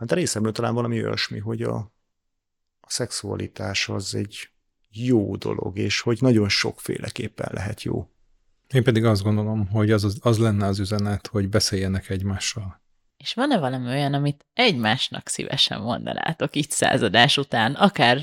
[0.03, 1.75] Hát a részemről talán valami olyasmi, hogy a,
[2.81, 4.49] a szexualitás az egy
[4.89, 8.09] jó dolog, és hogy nagyon sokféleképpen lehet jó.
[8.73, 12.81] Én pedig azt gondolom, hogy az, az, az lenne az üzenet, hogy beszéljenek egymással.
[13.17, 18.19] És van-e valami olyan, amit egymásnak szívesen mondanátok itt századás után, akár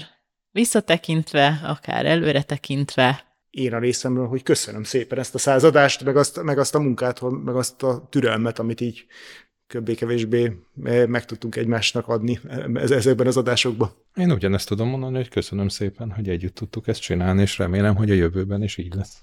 [0.51, 3.25] visszatekintve, akár előre tekintve?
[3.51, 7.21] Én a részemről, hogy köszönöm szépen ezt a századást, meg azt, meg azt a munkát,
[7.21, 9.07] meg azt a türelmet, amit így
[9.71, 12.41] köbbé-kevésbé eh, meg tudtunk egymásnak adni
[12.75, 13.91] ezekben az adásokban.
[14.15, 18.11] Én ugyanezt tudom mondani, hogy köszönöm szépen, hogy együtt tudtuk ezt csinálni, és remélem, hogy
[18.11, 19.19] a jövőben is így lesz.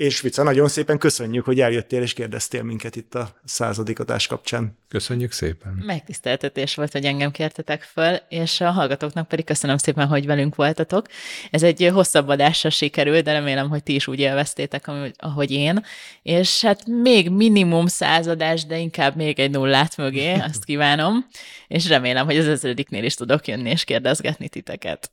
[0.00, 4.78] És Vica, nagyon szépen köszönjük, hogy eljöttél és kérdeztél minket itt a századik adás kapcsán.
[4.88, 5.82] Köszönjük szépen.
[5.86, 11.06] Megtiszteltetés volt, hogy engem kértetek föl, és a hallgatóknak pedig köszönöm szépen, hogy velünk voltatok.
[11.50, 15.84] Ez egy hosszabb adásra sikerült, de remélem, hogy ti is úgy élveztétek, ahogy én.
[16.22, 21.26] És hát még minimum századás, de inkább még egy nullát mögé, azt kívánom.
[21.68, 25.10] És remélem, hogy az ezrediknél is tudok jönni és kérdezgetni titeket.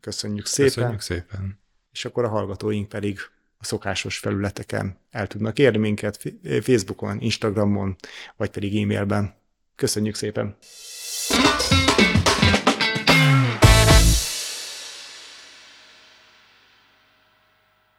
[0.00, 0.72] Köszönjük szépen.
[0.72, 1.60] Köszönjük szépen.
[1.92, 3.18] És akkor a hallgatóink pedig
[3.58, 7.96] a szokásos felületeken el tudnak érni minket, Facebookon, Instagramon,
[8.36, 9.34] vagy pedig e-mailben.
[9.74, 10.56] Köszönjük szépen!
[11.28, 12.07] thank you